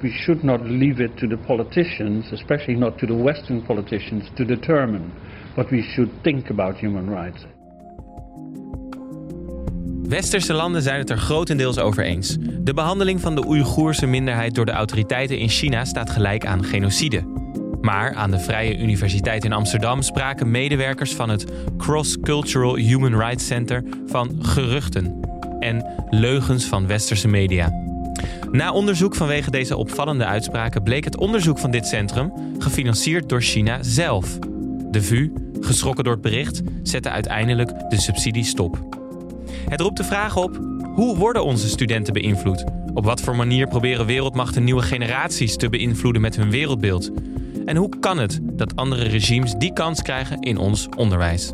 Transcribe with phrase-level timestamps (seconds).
[0.00, 4.44] We should not leave it to the politicians, especially not to the Western politicians, to
[4.44, 5.04] determine.
[5.54, 7.46] But we should think about human rights.
[10.08, 12.36] Westerse landen zijn het er grotendeels over eens.
[12.40, 17.22] De behandeling van de Oeigoerse minderheid door de autoriteiten in China staat gelijk aan genocide.
[17.80, 23.46] Maar aan de Vrije Universiteit in Amsterdam spraken medewerkers van het Cross Cultural Human Rights
[23.46, 25.20] Center van geruchten
[25.58, 27.79] en leugens van westerse media.
[28.52, 33.82] Na onderzoek vanwege deze opvallende uitspraken bleek het onderzoek van dit centrum gefinancierd door China
[33.82, 34.38] zelf.
[34.90, 38.78] De VU, geschrokken door het bericht, zette uiteindelijk de subsidie stop.
[39.68, 40.60] Het roept de vraag op:
[40.94, 42.64] hoe worden onze studenten beïnvloed?
[42.94, 47.10] Op wat voor manier proberen wereldmachten nieuwe generaties te beïnvloeden met hun wereldbeeld?
[47.64, 51.52] En hoe kan het dat andere regimes die kans krijgen in ons onderwijs?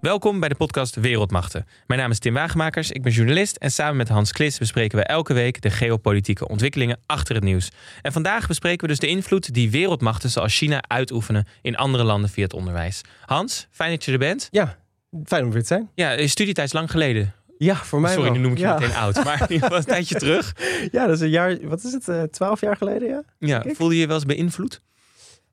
[0.00, 1.66] Welkom bij de podcast Wereldmachten.
[1.86, 5.04] Mijn naam is Tim Wagemakers, ik ben journalist en samen met Hans Klis bespreken we
[5.04, 7.70] elke week de geopolitieke ontwikkelingen achter het nieuws.
[8.02, 12.30] En vandaag bespreken we dus de invloed die wereldmachten zoals China uitoefenen in andere landen
[12.30, 13.00] via het onderwijs.
[13.24, 14.48] Hans, fijn dat je er bent.
[14.50, 14.76] Ja,
[15.24, 15.90] fijn om weer te zijn.
[15.94, 17.34] Ja, je studietijd is lang geleden.
[17.58, 18.36] Ja, voor mij Sorry, wel.
[18.36, 18.78] nu noem ik je ja.
[18.78, 20.54] meteen oud, maar in ieder geval een tijdje terug.
[20.92, 23.22] Ja, dat is een jaar, wat is het, eh, twaalf jaar geleden, ja?
[23.38, 24.80] Ja, voelde je je wel eens beïnvloed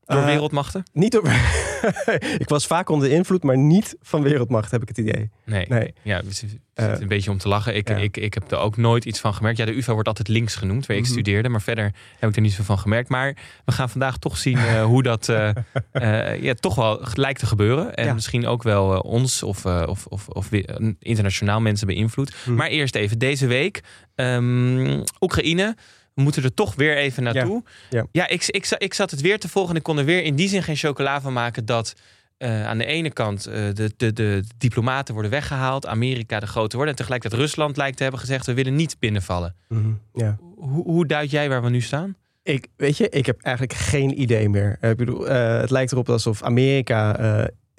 [0.07, 0.83] door Eh, wereldmachten?
[0.93, 1.23] Niet door...
[2.43, 5.29] ik was vaak onder invloed, maar niet van wereldmacht, heb ik het idee.
[5.45, 5.65] Nee.
[5.69, 5.93] Nee.
[6.01, 7.75] Ja, zitten Eh, een beetje om te lachen.
[7.75, 7.95] Ik, ja.
[7.95, 9.57] ik, ik heb er ook nooit iets van gemerkt.
[9.57, 11.11] Ja, de UvA wordt altijd links genoemd, waar ik Mhm.
[11.11, 11.49] studeerde.
[11.49, 13.09] Maar verder heb ik er niet zo van gemerkt.
[13.09, 15.25] Maar we gaan vandaag toch zien eh, hoe dat
[16.41, 17.95] ja, toch wel lijkt te gebeuren.
[17.95, 18.13] En Ja.
[18.13, 20.49] misschien ook wel ons of, of, of, of
[20.99, 22.35] internationaal mensen beïnvloedt.
[22.45, 22.55] Mhm.
[22.55, 23.81] Maar eerst even deze week.
[24.15, 25.75] ehm, Oekraïne.
[26.17, 27.63] We moeten er toch weer even naartoe.
[27.89, 28.05] Ja.
[28.11, 29.71] ja ik, ik, ik zat het weer te volgen.
[29.71, 31.93] En ik kon er weer in die zin geen chocola van maken dat
[32.37, 36.75] eh, aan de ene kant eh, de, de, de diplomaten worden weggehaald, Amerika de grote
[36.75, 36.93] worden.
[36.93, 39.55] En tegelijkertijd Rusland lijkt te hebben gezegd: we willen niet binnenvallen.
[39.67, 40.37] Mhm, Ja.
[40.55, 42.15] Hoe, hoe duid jij waar we nu staan?
[42.43, 44.77] Ik, weet je, ik heb eigenlijk geen idee meer.
[44.81, 47.15] Eh, Ik bedoel, het lijkt erop alsof Amerika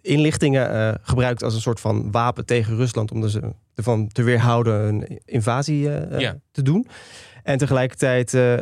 [0.09, 3.41] inlichtingen eh, gebruikt als een soort van wapen tegen Rusland om ze
[3.75, 6.37] ervan te weerhouden een invasie eh, eh, Ja.
[6.51, 6.87] te doen.
[7.43, 8.57] En tegelijkertijd eh,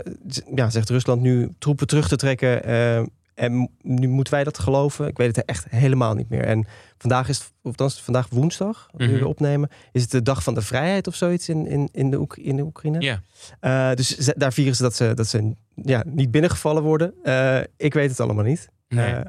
[0.55, 2.65] ja, zegt Rusland nu troepen terug te trekken.
[2.65, 2.99] eh,
[3.35, 5.07] en nu moeten wij dat geloven.
[5.07, 6.45] Ik weet het echt helemaal niet meer.
[6.45, 6.67] En
[6.99, 9.19] vandaag is of dan is het vandaag woensdag, nu Mhm.
[9.19, 9.69] we opnemen.
[9.93, 12.57] Is het de dag van de vrijheid of zoiets in, in, in, de, Oek- in
[12.57, 13.01] de Oekraïne?
[13.01, 13.21] Ja.
[13.61, 17.15] Eh, dus ze- daar vieren ze dat ze, dat ze ja, niet binnengevallen worden.
[17.23, 18.69] Eh, ik weet het allemaal niet.
[18.89, 19.13] Nee.
[19.15, 19.21] Eh,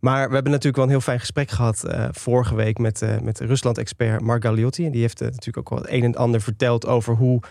[0.00, 3.18] maar we hebben natuurlijk wel een heel fijn gesprek gehad eh, vorige week met, eh,
[3.18, 4.86] met Rusland-expert Mark Galliotti.
[4.86, 7.42] En die heeft eh, natuurlijk ook wel het een en ander verteld over hoe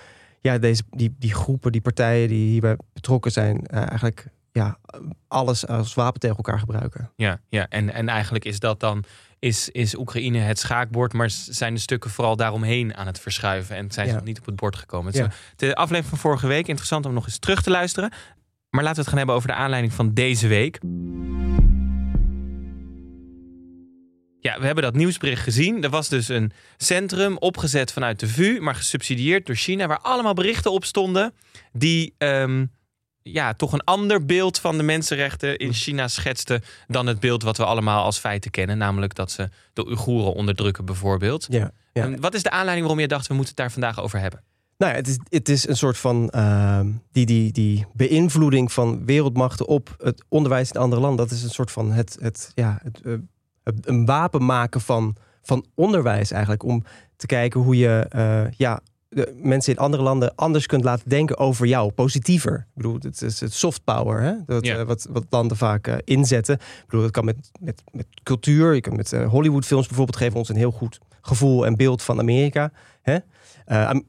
[0.41, 4.77] ja, deze, die, die groepen, die partijen die hierbij betrokken zijn, eigenlijk ja,
[5.27, 7.11] alles als wapen tegen elkaar gebruiken.
[7.15, 7.67] Ja, ja.
[7.69, 9.03] En, en eigenlijk is dat dan.
[9.39, 13.91] Is, is Oekraïne het schaakbord, maar zijn de stukken vooral daaromheen aan het verschuiven en
[13.91, 15.13] zijn ze nog niet op het bord gekomen.
[15.15, 15.29] Ja.
[15.55, 18.11] De aflevering van vorige week, interessant om nog eens terug te luisteren.
[18.69, 20.79] Maar laten we het gaan hebben over de aanleiding van deze week.
[24.41, 25.83] Ja, we hebben dat nieuwsbericht gezien.
[25.83, 30.33] Er was dus een centrum opgezet vanuit de VU, maar gesubsidieerd door China, waar allemaal
[30.33, 31.33] berichten op stonden
[31.73, 32.65] die ehm,
[33.21, 37.57] ja, toch een ander beeld van de mensenrechten in China schetsten dan het beeld wat
[37.57, 41.47] we allemaal als feiten kennen, namelijk dat ze de Oeigoeren onderdrukken bijvoorbeeld.
[41.93, 44.43] Ja, wat is de aanleiding waarom je dacht we moeten het daar vandaag over hebben?
[44.77, 49.05] Nou, ja, het is, het is een soort van ehm, die, die, die beïnvloeding van
[49.05, 51.27] wereldmachten op het onderwijs in andere landen.
[51.27, 53.21] Dat is een soort van het, het, ja, het, eh, het-
[53.81, 56.63] een wapen maken van, van onderwijs eigenlijk.
[56.63, 56.83] Om
[57.15, 61.37] te kijken hoe je eh, ja, de mensen in andere landen anders kunt laten denken
[61.37, 61.91] over jou.
[61.91, 62.53] Positiever.
[62.53, 64.21] Ik bedoel, het is het soft power.
[64.21, 64.33] Hè?
[64.45, 66.55] Dat, eh, wat, wat landen vaak eh, inzetten.
[66.55, 68.73] Ik bedoel, dat kan met, met, met cultuur.
[68.73, 72.19] Je kan met eh, Hollywoodfilms bijvoorbeeld geven ons een heel goed gevoel en beeld van
[72.19, 72.71] Amerika.
[73.01, 73.17] Hè?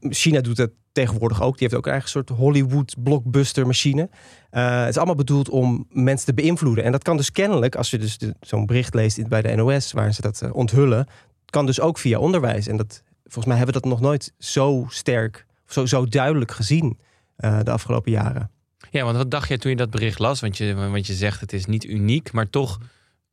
[0.00, 1.52] China doet het tegenwoordig ook.
[1.58, 4.10] Die heeft ook een eigen soort Hollywood blockbuster machine.
[4.50, 6.84] Eh, het is allemaal bedoeld om mensen te beïnvloeden.
[6.84, 10.14] En dat kan dus kennelijk, als je dus zo'n bericht leest bij de NOS, waar
[10.14, 11.06] ze dat eh, onthullen,
[11.50, 12.66] kan dus ook via onderwijs.
[12.66, 16.98] En dat, volgens mij hebben we dat nog nooit zo sterk, zo, zo duidelijk gezien
[17.36, 18.50] eh, de afgelopen jaren.
[18.90, 20.40] Ja, want wat dacht jij toen je dat bericht las?
[20.40, 22.78] Want je, want je zegt het is niet uniek, maar toch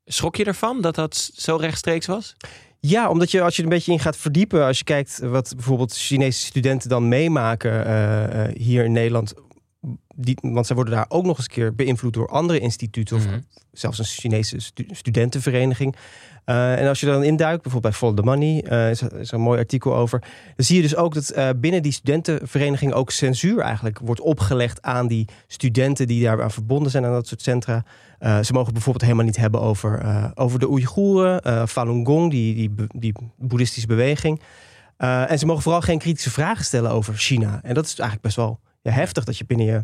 [0.05, 2.35] schrok je ervan dat dat zo rechtstreeks was?
[2.79, 5.53] Ja, omdat je als je er een beetje in gaat verdiepen, als je kijkt wat
[5.55, 9.33] bijvoorbeeld Chinese studenten dan meemaken hier in Nederland,
[10.19, 13.15] die, want zij worden daar ook nog eens een keer beïnvloed door andere instituten.
[13.15, 13.39] Of Mhm.
[13.71, 15.95] zelfs een Chinese stu- studentenvereniging.
[16.45, 19.27] Eh, en als je dan induikt, bijvoorbeeld bij Follow the Money, eh, is, er- is
[19.27, 20.19] er een mooi artikel over.
[20.55, 24.81] Dan zie je dus ook dat eh, binnen die studentenvereniging ook censuur eigenlijk wordt opgelegd
[24.81, 27.83] aan die studenten die daar aan verbonden zijn aan dat soort centra.
[28.43, 30.03] Ze mogen bijvoorbeeld helemaal niet hebben over,
[30.35, 34.41] over de Oeigoeren, Falun Gong, die, die, die boeddhistische beweging.
[34.97, 37.59] En ze mogen vooral geen kritische vragen stellen over China.
[37.63, 39.81] En dat is eigenlijk best wel ja, heftig dat je binnen je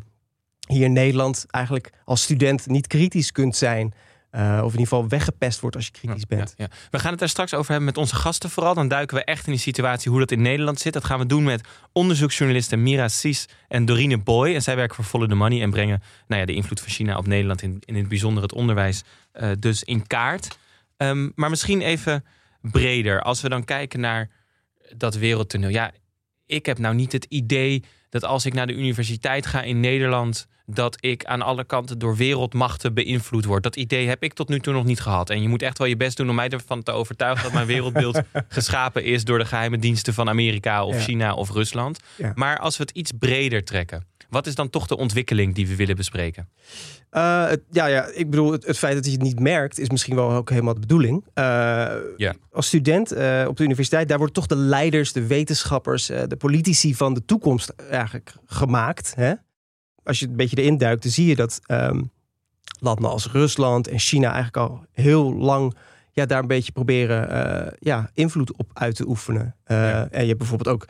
[0.68, 3.94] hier in Nederland eigenlijk als student niet kritisch kunt zijn.
[4.30, 6.54] eh, of in ieder geval weggepest wordt als je kritisch Ja, bent.
[6.58, 6.76] ja, ja.
[6.92, 8.74] We gaan het daar straks over hebben met onze gasten vooral.
[8.74, 10.94] Dan duiken we echt in die situatie hoe dat in Nederland zit.
[10.94, 14.54] Dat gaan we doen met onderzoeksjournalisten Mira Sies en Dorine Boy.
[14.54, 17.18] En zij werken voor Follow the Money en brengen nou ja, de invloed van China
[17.18, 17.62] op Nederland...
[17.62, 20.58] in, in het bijzonder het onderwijs eh, dus in kaart.
[20.98, 22.26] Ehm, maar misschien even
[22.62, 23.22] breder.
[23.22, 24.30] Als we dan kijken naar
[24.96, 25.70] dat wereldtoneel.
[25.70, 25.92] Ja,
[26.46, 30.48] ik heb nou niet het idee dat als ik naar de universiteit ga in Nederland...
[30.66, 33.64] dat ik aan alle kanten door wereldmachten beïnvloed word.
[33.64, 35.30] Dat idee heb ik tot nu toe nog niet gehad.
[35.30, 37.44] En je moet echt wel je best doen om mij ervan te overtuigen...
[37.44, 40.86] dat mijn wereldbeeld geschapen is door de geheime diensten van Amerika...
[40.86, 41.02] of Ja.
[41.02, 42.00] China of Rusland.
[42.16, 42.32] Ja.
[42.36, 44.06] Maar als we het iets breder trekken...
[44.34, 46.50] wat is dan toch de ontwikkeling die we willen bespreken?
[47.10, 49.90] Eh, het- ja, ja, ik bedoel, het, het feit dat je het niet merkt is
[49.90, 51.26] misschien wel ook helemaal de bedoeling.
[51.34, 51.44] Eh,
[52.18, 52.34] Ja.
[52.52, 56.96] Als student eh, op de universiteit, daar worden toch de leiders, de wetenschappers, de politici
[56.96, 59.14] van de toekomst eigenlijk gemaakt.
[59.16, 59.34] Hè?
[60.04, 62.02] Als je een beetje erin duikt, dan zie je dat ehm,
[62.80, 65.76] landen als Rusland en China eigenlijk al heel lang
[66.12, 69.56] ja, daar een beetje proberen ja, invloed op uit te oefenen.
[69.66, 70.08] Ja.
[70.12, 70.88] En je hebt bijvoorbeeld ook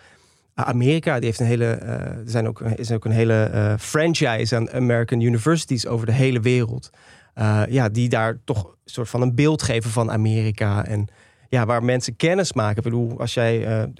[0.53, 4.55] Amerika, die heeft een hele, eh, er zijn ook, is ook een hele eh, franchise
[4.55, 6.89] aan American universities over de hele wereld.
[7.33, 10.85] Eh, ja, die daar toch een soort van een beeld geven van Amerika.
[10.85, 11.07] En
[11.49, 12.77] ja, waar mensen kennis maken.
[12.77, 13.93] Ik bedoel, als jij een,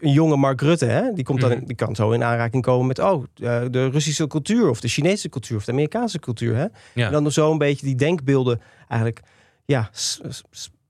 [0.00, 1.64] een jonge Mark Rutte, hè, die, komt dan, Mhm.
[1.64, 5.56] die kan zo in aanraking komen met oh, de Russische cultuur of de Chinese cultuur
[5.56, 6.56] of de Amerikaanse cultuur.
[6.56, 6.66] Hè?
[6.94, 7.06] Ja.
[7.06, 9.20] En dan zo een beetje die denkbeelden eigenlijk
[9.64, 10.20] ja, s-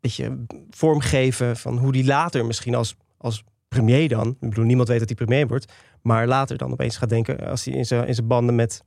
[0.01, 0.39] beetje
[0.71, 5.09] vormgeven van hoe die later misschien als, als premier dan, ik bedoel, niemand weet dat
[5.09, 5.73] hij premier wordt,
[6.03, 8.83] maar later dan opeens gaat denken, als hij in zijn, in zijn banden met,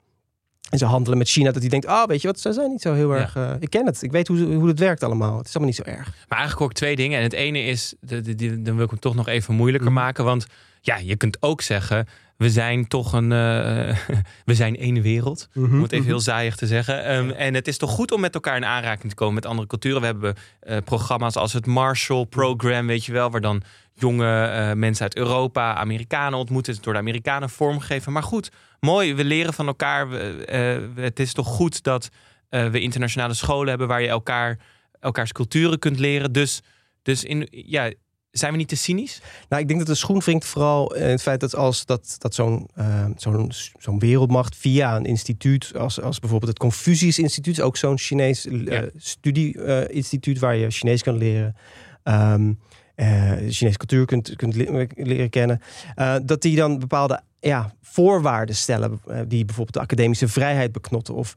[0.70, 2.82] in zijn handelen met China, dat hij denkt, ah, weet je wat, ze zijn niet
[2.82, 3.20] zo heel Ja.
[3.22, 5.74] erg, eh, ik ken het, ik weet hoe, hoe het werkt allemaal, het is allemaal
[5.76, 6.06] niet zo erg.
[6.06, 7.18] Maar eigenlijk hoor ik twee dingen.
[7.18, 9.92] En het ene is, de, de, die- dan wil ik hem toch nog even moeilijker
[9.92, 10.00] Mhm.
[10.00, 10.24] maken.
[10.24, 10.46] Want
[10.82, 13.98] ja, je kunt ook zeggen, we zijn toch een, eh,
[14.46, 15.48] we zijn één wereld.
[15.56, 17.04] Om het even heel zaaiig te zeggen.
[17.04, 19.68] Ehm, En het is toch goed om met elkaar in aanraking te komen met andere
[19.68, 20.00] culturen.
[20.00, 23.62] We hebben eh, programma's als het Marshall Program, weet je wel, waar dan
[23.94, 28.12] jonge eh, mensen uit Europa, Amerikanen ontmoeten, het door de Amerikanen vormgegeven.
[28.12, 30.10] Maar goed, mooi, we leren van elkaar.
[30.10, 32.10] We, het is toch goed dat
[32.50, 34.60] we internationale scholen hebben waar je elkaar,
[35.00, 36.32] elkaars culturen kunt leren.
[36.32, 36.62] Dus,
[37.02, 37.92] dus in, ja,
[38.38, 39.22] zijn we niet te cynisch?
[39.50, 42.36] Nou, ik denk dat de schoen wringt vooral in het feit dat als dat, dat
[42.36, 47.78] zo'n eh, zo'n zo'n wereldmacht via een instituut, als, als bijvoorbeeld het Confucius Instituut, ook
[47.78, 48.90] zo'n Chinees eh, Ja.
[48.96, 51.56] studie-instituut waar je Chinees kan leren.
[52.04, 52.54] ehm
[52.96, 55.62] eh, Chinese cultuur kunt, kunt le- leren kennen.
[55.96, 61.14] eh, dat die dan bepaalde ja, voorwaarden stellen, die bijvoorbeeld de academische vrijheid beknotten.
[61.16, 61.36] Of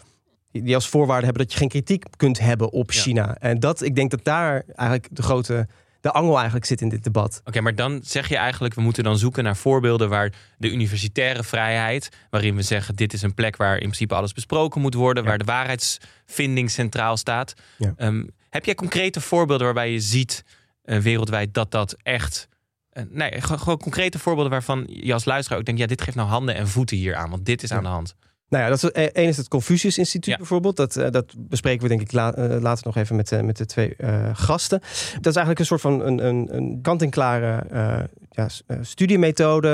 [0.53, 3.01] die als voorwaarde hebben dat je geen kritiek kunt hebben op Ja.
[3.01, 3.37] China.
[3.39, 5.67] En dat, ik denk dat daar eigenlijk de grote,
[6.01, 7.41] de angel eigenlijk zit in dit debat.
[7.45, 11.43] Oké, maar dan zeg je eigenlijk, we moeten dan zoeken naar voorbeelden waar de universitaire
[11.45, 15.23] vrijheid, waarin we zeggen, dit is een plek waar in principe alles besproken moet worden,
[15.23, 15.29] Ja.
[15.29, 17.55] waar de waarheidsvinding centraal staat.
[17.79, 17.93] Ja.
[17.97, 20.45] Ehm, heb jij concrete voorbeelden waarbij je ziet
[20.83, 22.49] eh, wereldwijd dat dat echt.
[22.89, 26.17] eh, nee, gewoon, gewoon concrete voorbeelden waarvan je als luisteraar ook denkt, ja, dit geeft
[26.17, 27.77] nou handen en voeten hier aan, want dit is Ja.
[27.77, 28.15] aan de hand.
[28.49, 30.37] Nou ja, dat is, één is het Confucius Instituut Ja.
[30.37, 30.77] bijvoorbeeld.
[30.77, 33.57] Dat, eh, dat bespreken we denk ik la- eh, later nog even met, eh, met
[33.57, 34.81] de twee eh, gasten.
[35.15, 37.99] Dat is eigenlijk een soort van een, een, een kant-en-klare eh,
[38.31, 39.69] ja, eh, studiemethode.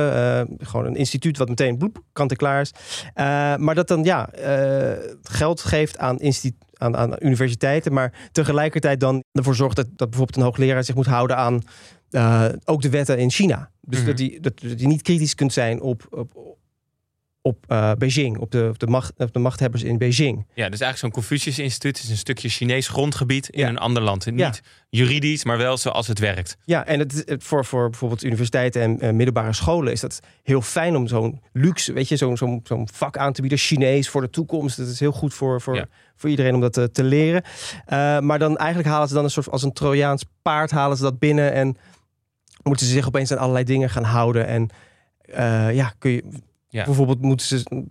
[0.59, 2.73] eh, gewoon een instituut wat meteen bloep, kant-en-klaar is.
[3.15, 3.25] Eh,
[3.57, 6.19] maar dat dan ja, eh, geld geeft aan,
[6.79, 7.93] aan, aan universiteiten.
[7.93, 11.63] Maar tegelijkertijd dan ervoor zorgt dat, dat bijvoorbeeld een hoogleraar zich moet houden aan
[12.11, 13.71] eh, ook de wetten in China.
[13.81, 14.09] Dus Mhm.
[14.09, 16.33] dat, die, dat, dat je niet kritisch kunt zijn op, op,
[17.47, 20.37] op eh, Beijing, op de, op, de macht, op de machthebbers in Beijing.
[20.55, 23.69] Ja, dus eigenlijk zo'n Confucius Instituut is een stukje Chinees grondgebied in Ja.
[23.69, 24.27] een ander land.
[24.27, 24.53] Niet Ja.
[24.89, 26.57] juridisch, maar wel zoals het werkt.
[26.65, 30.61] Ja, en het, het- voor, voor bijvoorbeeld universiteiten en eh, middelbare scholen is dat heel
[30.63, 34.21] fijn om zo'n luxe, weet je, zo'n zo'n zo'n vak aan te bieden, Chinees voor
[34.21, 34.77] de toekomst.
[34.77, 35.87] Dat is heel goed voor, voor, Ja.
[36.17, 37.43] voor iedereen om dat te, te leren.
[37.87, 41.03] Eh, maar dan eigenlijk halen ze dan een soort als een Trojaans paard halen ze
[41.03, 41.77] dat binnen en
[42.63, 44.47] moeten ze zich opeens aan allerlei dingen gaan houden.
[44.47, 44.69] En
[45.21, 46.25] eh, ja, kun je
[46.75, 46.85] Ja.
[46.85, 47.87] bijvoorbeeld moeten ze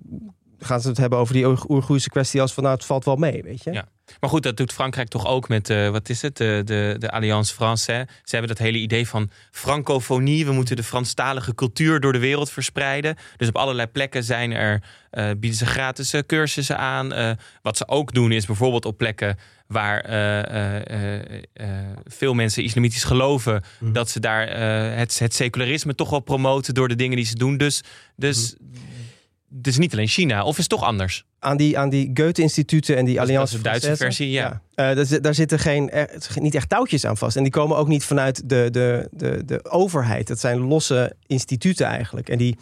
[0.66, 3.44] gaan ze het hebben over die Oeigoerse kwestie als van nou, het valt wel mee,
[3.44, 3.72] weet je.
[3.72, 3.88] Ja.
[4.20, 7.12] Maar goed, dat doet Frankrijk toch ook met, uh, wat is het, de, de, de
[7.12, 8.12] Alliance Française.
[8.24, 10.46] Ze hebben dat hele idee van francofonie.
[10.46, 13.16] We moeten de Franstalige cultuur door de wereld verspreiden.
[13.38, 17.38] Dus op allerlei plekken zijn er, uh, bieden ze gratis uh, cursussen aan.
[17.62, 19.38] wat ze ook doen is bijvoorbeeld op plekken
[19.74, 20.04] waar
[22.06, 23.94] veel mensen islamitisch geloven, mm.
[23.94, 24.48] dat ze daar
[24.98, 27.58] het, het secularisme toch wel promoten door de dingen die ze doen.
[27.58, 27.84] Dus,
[28.16, 28.92] dus mm
[29.56, 31.26] dus niet alleen China, of is het toch anders?
[31.40, 33.52] Aan die, aan die Goethe-instituten en die dus Allianz.
[33.52, 34.62] de Duitse versie, ja.
[34.76, 34.94] ja.
[35.20, 35.92] Daar, zitten geen,
[36.36, 37.36] niet echt touwtjes aan vast.
[37.36, 40.28] En die komen ook niet vanuit de, de, de, de overheid.
[40.28, 42.30] Dat zijn losse instituten eigenlijk.
[42.30, 42.58] En die,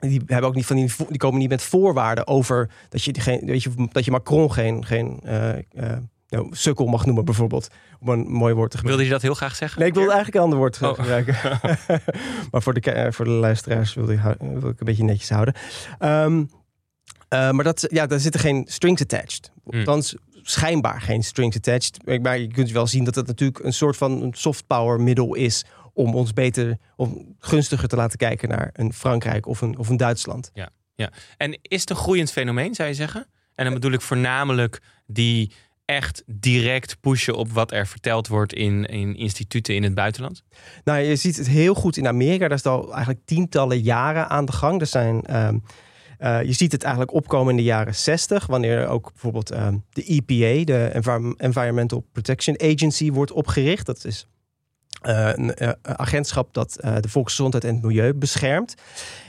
[0.00, 3.40] die, hebben ook niet van die, die komen niet met voorwaarden over dat je, geen,
[3.44, 5.92] weet je, dat je Macron geen, geen uh, uh,
[6.28, 7.68] nou, sukkel mag noemen, bijvoorbeeld.
[8.00, 8.86] Om een mooi woord te gebruiken.
[8.86, 9.78] Wilde je dat heel graag zeggen?
[9.78, 10.94] Nee, ik wilde eigenlijk een ander woord oh.
[10.94, 11.36] gebruiken.
[12.50, 15.54] maar voor de, voor de luisteraars wilde ik, wil ik een beetje netjes houden.
[15.98, 16.50] Um,
[17.34, 19.52] uh, maar dat, ja, daar zitten geen strings attached.
[19.64, 19.78] Hmm.
[19.78, 22.22] Althans, schijnbaar geen strings attached.
[22.22, 25.64] Maar je kunt wel zien dat het natuurlijk een soort van soft power middel is
[25.92, 29.96] om ons beter, om gunstiger te laten kijken naar een Frankrijk of een, of een
[29.96, 30.50] Duitsland.
[30.54, 31.10] Ja, ja.
[31.36, 33.26] En is het een groeiend fenomeen, zou je zeggen?
[33.54, 35.52] En dan bedoel ik voornamelijk die
[35.88, 40.42] echt direct pushen op wat er verteld wordt in, in instituten in het buitenland?
[40.84, 42.48] Nou, je ziet het heel goed in Amerika.
[42.48, 44.80] Daar is al eigenlijk tientallen jaren aan de gang.
[44.80, 45.58] Er zijn, ehm,
[46.18, 50.02] eh, je ziet het eigenlijk opkomen in de jaren 60, wanneer ook bijvoorbeeld ehm, de
[50.04, 50.90] EPA, de
[51.36, 53.86] Environmental Protection Agency, wordt opgericht.
[53.86, 54.26] Dat is
[55.00, 58.74] een uh, agentschap dat de volksgezondheid en het milieu beschermt.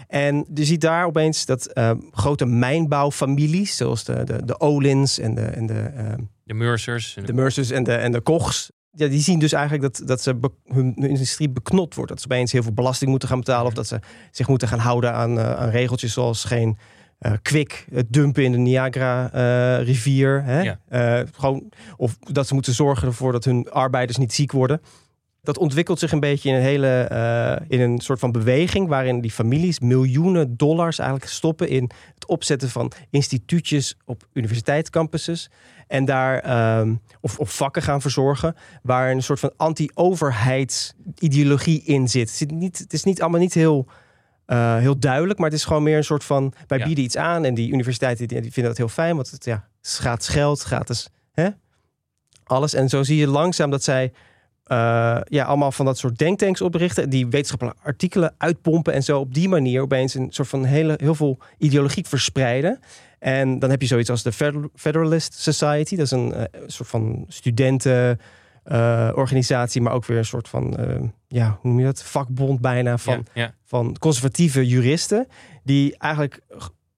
[0.07, 1.79] En je ziet daar opeens dat
[2.11, 7.13] grote mijnbouwfamilies, zoals de, de, de Olins en de, en de ehm, de Mercers.
[7.13, 8.71] De, de Mercers en de, en de Kochs.
[8.91, 12.11] Ja, die zien dus eigenlijk dat, dat ze hun, industrie beknot wordt.
[12.11, 13.65] Dat ze opeens heel veel belasting moeten gaan betalen.
[13.65, 13.99] Of dat ze
[14.31, 16.77] zich moeten gaan houden aan, uh, aan regeltjes zoals geen
[17.19, 20.43] uh, kwik het dumpen in de Niagara-rivier.
[20.89, 21.25] Ja.
[21.31, 24.81] gewoon, of dat ze moeten zorgen ervoor dat hun arbeiders niet ziek worden.
[25.41, 29.31] Dat ontwikkelt zich een beetje in een hele in een soort van beweging waarin die
[29.31, 35.49] families miljoenen dollars eigenlijk stoppen in het opzetten van instituutjes op universiteitscampuses.
[35.89, 38.55] En daar ehm, of, of vakken gaan verzorgen.
[38.83, 42.27] Waar een soort van anti-overheidsideologie in zit.
[42.27, 43.87] Het, zit niet, het is niet allemaal niet heel,
[44.47, 45.39] uh, heel duidelijk.
[45.39, 46.53] Maar het is gewoon meer een soort van.
[46.67, 47.45] Wij bieden iets aan.
[47.45, 49.15] En die universiteiten die, die, vinden dat heel fijn.
[49.15, 51.49] Want het, ja, gratis geld, gratis hè?
[52.43, 52.73] alles.
[52.73, 54.13] En zo zie je langzaam dat zij.
[54.71, 57.09] Uh, ja, allemaal van dat soort denktanks oprichten.
[57.09, 58.93] Die wetenschappelijke artikelen uitpompen.
[58.93, 62.79] En zo op die manier opeens een soort van hele, heel veel ideologie verspreiden.
[63.19, 64.31] En dan heb je zoiets als de
[64.75, 65.95] Federalist Society.
[65.95, 70.77] Dat is een uh, soort van studentenorganisatie, uh, maar ook weer een soort van,
[71.27, 72.03] ja, hoe noem je dat?
[72.03, 73.25] Vakbond bijna van,
[73.65, 75.27] van conservatieve juristen.
[75.63, 76.39] Die eigenlijk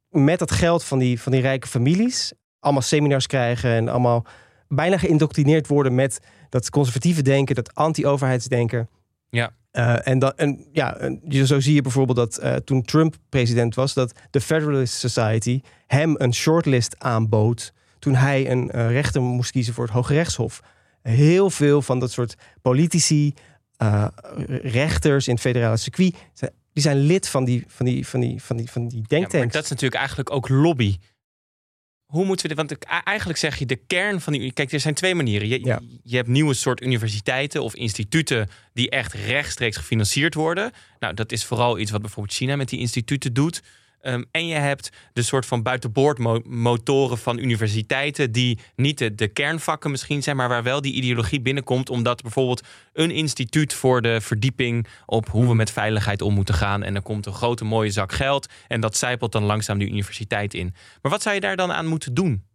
[0.10, 4.26] met dat geld van die, van die rijke families allemaal seminars krijgen en allemaal
[4.74, 8.90] bijna geïndoctrineerd worden met dat conservatieve denken, dat anti-overheidsdenken.
[9.30, 9.54] Ja.
[9.72, 10.98] Uh, en, dan, en ja,
[11.46, 16.16] zo zie je bijvoorbeeld dat uh, toen Trump president was, dat de Federalist Society hem
[16.18, 20.62] een shortlist aanbood toen hij een uh, rechter moest kiezen voor het Hoge Rechtshof.
[21.02, 23.34] Heel veel van dat soort politici,
[24.48, 26.16] rechters in het federale circuit,
[26.74, 29.34] die zijn lid van die, van die, van die, van die, van die denktanks.
[29.34, 30.98] Ja, maar dat is natuurlijk eigenlijk ook lobby
[32.12, 32.68] hoe moeten we dit?
[32.68, 34.54] Want eigenlijk zeg je de kern van die.
[34.54, 35.48] Kijk, er zijn twee manieren.
[35.48, 40.72] Je, je hebt nieuwe soort universiteiten of instituten die echt rechtstreeks gefinancierd worden.
[41.00, 43.62] Nou, dat is vooral iets wat bijvoorbeeld China met die instituten doet.
[44.02, 49.92] Ehm, en je hebt de soort van buitenboordmotoren van universiteiten, die niet de, de, kernvakken
[49.92, 54.88] misschien zijn, maar waar wel die ideologie binnenkomt, omdat bijvoorbeeld een instituut voor de verdieping
[55.06, 56.84] op hoe we met veiligheid om moeten gaan.
[56.84, 60.54] En dan komt een grote mooie zak geld en dat zijpelt dan langzaam de universiteit
[60.54, 60.74] in.
[61.02, 62.50] Maar wat zou je daar dan aan moeten doen?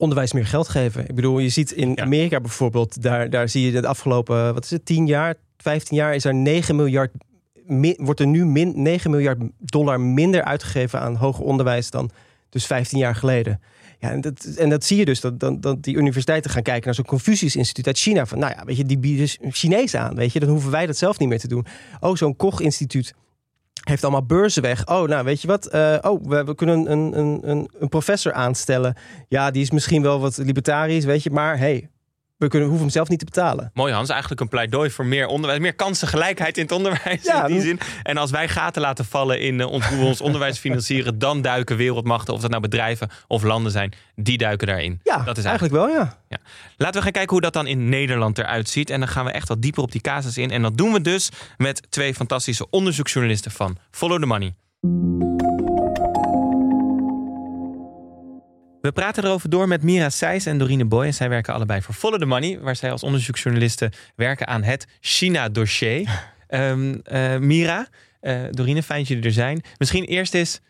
[0.00, 1.08] onderwijs meer geld geven.
[1.08, 4.70] Ik bedoel, je ziet in Amerika bijvoorbeeld, daar, daar zie je de afgelopen, wat is
[4.70, 7.10] het, 10 jaar, 15 jaar, is er 9 miljard
[7.96, 12.10] wordt er nu min, 9 miljard dollar minder uitgegeven aan hoger onderwijs dan
[12.48, 13.60] dus 15 jaar geleden.
[13.98, 17.04] Ja, en dat, en dat zie je dus, dat, die universiteiten gaan kijken naar zo'n
[17.04, 18.26] Confucius-instituut uit China.
[18.26, 20.96] Van, nou ja, weet je, die bieden Chinees aan, weet je, dan hoeven wij dat
[20.96, 21.66] zelf niet meer te doen.
[22.00, 23.14] Oh, zo'n Koch-instituut
[23.80, 24.86] heeft allemaal beurzen weg.
[24.86, 25.74] Oh, nou, weet je wat?
[25.74, 28.96] Uh, oh, we, we, kunnen een, een, een, een professor aanstellen.
[29.28, 31.90] Ja, die is misschien wel wat libertarisch, weet je, maar hey,
[32.40, 33.70] we kunnen, hoeven hem zelf niet te betalen.
[33.74, 37.52] Mooi Hans, eigenlijk een pleidooi voor meer onderwijs, meer kansengelijkheid in het onderwijs ja, in
[37.52, 37.80] die zin.
[38.02, 41.76] En als wij gaten laten vallen in uh, hoe we ons onderwijs financieren, dan duiken
[41.76, 45.00] wereldmachten, of dat nou bedrijven of landen zijn, die duiken daarin.
[45.02, 46.18] Ja, dat is eigenlijk, wel, ja.
[46.28, 46.38] ja.
[46.76, 48.90] Laten we gaan kijken hoe dat dan in Nederland eruit ziet.
[48.90, 50.50] En dan gaan we echt wat dieper op die casus in.
[50.50, 54.54] En dat doen we dus met twee fantastische onderzoeksjournalisten van Follow the Money.
[58.80, 61.04] We praten erover door met Mira Seys en Dorine Boy.
[61.04, 64.86] En zij werken allebei voor Follow the Money, waar zij als onderzoeksjournalisten werken aan het
[65.00, 66.08] China-dossier.
[66.46, 67.88] Ehm, eh, Mira,
[68.20, 69.62] eh, Dorine, fijn dat jullie er zijn.
[69.78, 70.60] Misschien eerst eens,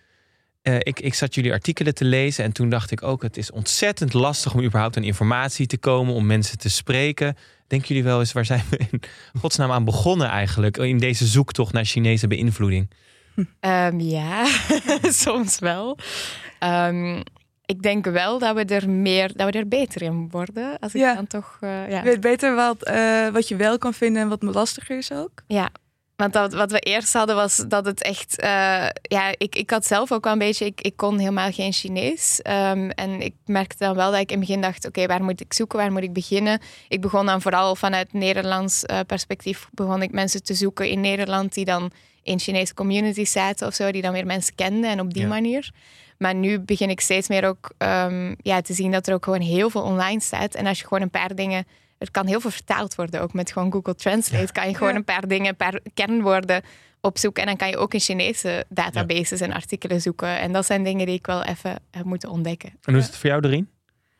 [0.62, 3.50] eh, ik, ik zat jullie artikelen te lezen en toen dacht ik ook, het is
[3.50, 7.37] ontzettend lastig om überhaupt aan informatie te komen, om mensen te spreken.
[7.67, 9.00] Denken jullie wel eens, waar zijn we in
[9.38, 12.90] godsnaam aan begonnen eigenlijk, in deze zoektocht naar Chinese beïnvloeding?
[13.61, 14.47] Ehm, ja,
[15.25, 15.99] soms wel.
[16.59, 17.21] Ehm,
[17.70, 20.78] ik denk wel dat we er meer, dat we er beter in worden.
[20.78, 21.14] Als ik Ja.
[21.14, 21.96] dan toch, eh, ja.
[21.98, 25.42] Je weet beter wat, eh, wat je wel kan vinden en wat lastiger is ook.
[25.46, 25.68] Ja,
[26.16, 28.40] want dat, wat we eerst hadden was dat het echt...
[28.40, 30.64] eh, ja, ik, ik had zelf ook wel een beetje...
[30.64, 32.42] Ik, ik kon helemaal geen Chinees.
[32.42, 34.86] Ehm, en ik merkte dan wel dat ik in het begin dacht...
[34.86, 35.78] Oké, waar moet ik zoeken?
[35.78, 36.60] Waar moet ik beginnen?
[36.88, 39.68] Ik begon dan vooral vanuit Nederlands eh, perspectief...
[39.72, 41.54] begon ik mensen te zoeken in Nederland...
[41.54, 41.90] die dan
[42.22, 43.90] in Chinese communities zaten of zo...
[43.90, 45.28] die dan weer mensen kenden en op die Ja.
[45.28, 45.70] manier...
[46.20, 49.40] Maar nu begin ik steeds meer ook ehm, ja, te zien dat er ook gewoon
[49.40, 50.54] heel veel online staat.
[50.54, 51.66] En als je gewoon een paar dingen
[51.98, 53.20] er kan heel veel vertaald worden.
[53.20, 54.98] Ook met gewoon Google Translate kan je gewoon Ja.
[54.98, 56.62] een paar dingen, een paar kernwoorden
[57.00, 57.42] opzoeken.
[57.42, 60.38] En dan kan je ook in Chinese databases en artikelen zoeken.
[60.38, 62.68] En dat zijn dingen die ik wel even heb moeten ontdekken.
[62.68, 63.68] En hoe is het voor jou, Doreen?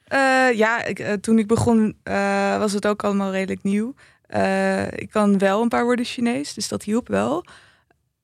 [0.04, 0.19] Eh,
[0.54, 3.95] ja, ik, eh, toen ik begon eh, was het ook allemaal redelijk nieuw.
[4.26, 7.45] Eh, ik kan wel een paar woorden Chinees, dus dat hielp wel.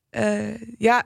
[0.09, 1.03] Eh, ja,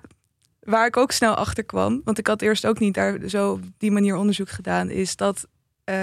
[0.61, 3.61] waar ik ook snel achter kwam, want ik had eerst ook niet daar zo op
[3.77, 5.47] die manier onderzoek gedaan, is dat
[5.83, 5.95] eh,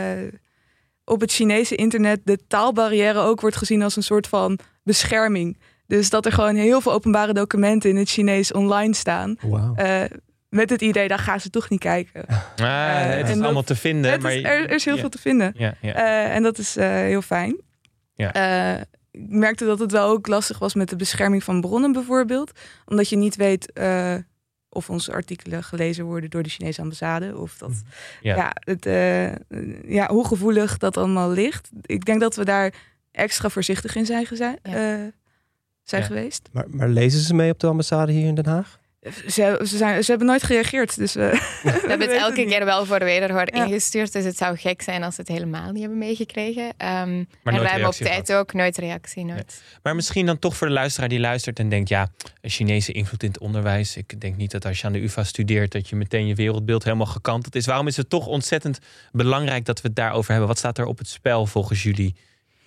[1.04, 5.58] op het Chinese internet de taalbarrière ook wordt gezien als een soort van bescherming.
[5.86, 9.36] Dus dat er gewoon heel veel openbare documenten in het Chinees online staan.
[9.76, 10.02] Eh,
[10.48, 12.24] met het idee, daar gaan ze toch niet kijken.
[12.26, 14.10] Ah, het en is dat- allemaal te vinden.
[14.10, 15.54] Het maar is, er, er is heel veel te vinden.
[15.80, 17.60] Eh, en dat is eh, heel fijn.
[18.14, 18.32] Ja.
[18.32, 22.52] Eh, ik merkte dat het wel ook lastig was met de bescherming van bronnen bijvoorbeeld.
[22.86, 24.14] Omdat je niet weet eh,
[24.78, 27.36] of onze artikelen gelezen worden door de Chinese ambassade.
[27.38, 27.72] Of dat,
[28.20, 28.36] Ja.
[28.36, 28.52] ja.
[28.54, 29.34] het, eh,
[29.94, 31.70] ja, hoe gevoelig dat allemaal ligt.
[31.82, 32.72] Ik denk dat we daar
[33.12, 34.54] extra voorzichtig in zijn, Ja.
[34.62, 34.72] eh,
[35.82, 36.06] zijn Ja.
[36.06, 36.48] geweest.
[36.52, 38.78] Maar, maar lezen ze mee op de ambassade hier in Den Haag?
[39.28, 40.96] Ze, ze, zijn, ze hebben nooit gereageerd.
[40.96, 43.64] Dus, eh, We hebben het elke keer wel voor wederhoor Ja.
[43.64, 44.12] ingestuurd.
[44.12, 46.72] Dus het zou gek zijn als ze het helemaal niet hebben meegekregen.
[46.76, 48.52] Ehm Maar en nooit ruim op tijd ook.
[48.52, 49.62] Nooit reactie, nooit.
[49.82, 51.88] Maar misschien dan toch voor de luisteraar die luistert en denkt...
[51.88, 52.08] ja,
[52.40, 53.96] een Chinese invloed in het onderwijs.
[53.96, 55.72] Ik denk niet dat als je aan de UvA studeert...
[55.72, 57.66] dat je meteen je wereldbeeld helemaal gekanteld is.
[57.66, 58.78] Waarom is het toch ontzettend
[59.12, 60.48] belangrijk dat we het daarover hebben?
[60.48, 62.14] Wat staat er op het spel volgens jullie?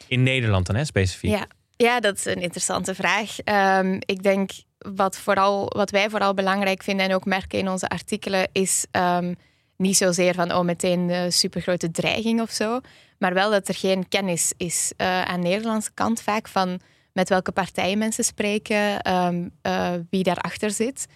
[0.07, 1.29] In Nederland dan, hè, specifiek?
[1.31, 1.47] Ja.
[1.75, 3.39] ja, dat is een interessante vraag.
[3.39, 4.51] Ehm, ik denk
[4.95, 9.33] wat, vooral, wat wij vooral belangrijk vinden en ook merken in onze artikelen is ehm,
[9.77, 12.79] niet zozeer van oh, meteen de supergrote dreiging of zo,
[13.17, 16.79] maar wel dat er geen kennis is eh, aan de Nederlandse kant vaak van
[17.13, 21.07] met welke partijen mensen spreken, ehm, eh, wie daarachter zit.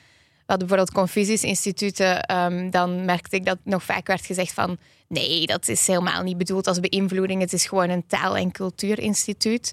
[0.45, 5.67] Hadden bijvoorbeeld Confucius-instituten, ehm, dan merkte ik dat nog vaak werd gezegd van nee, dat
[5.67, 9.71] is helemaal niet bedoeld als beïnvloeding, het is gewoon een taal- en cultuurinstituut.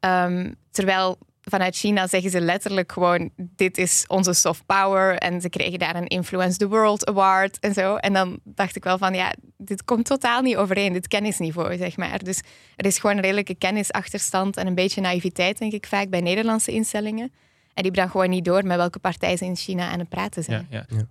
[0.00, 5.16] Ehm, terwijl vanuit China zeggen ze letterlijk gewoon: dit is onze soft power.
[5.16, 7.96] En ze kregen daar een Influence the World Award en zo.
[7.96, 11.96] En dan dacht ik wel van: ja, dit komt totaal niet overeen, dit kennisniveau, zeg
[11.96, 12.24] maar.
[12.24, 12.40] Dus
[12.76, 16.72] er is gewoon een redelijke kennisachterstand en een beetje naïviteit, denk ik vaak, bij Nederlandse
[16.72, 17.32] instellingen.
[17.80, 20.44] En die brengen gewoon niet door met welke partij ze in China aan het praten
[20.44, 20.66] zijn.
[20.70, 21.02] Ja, ja.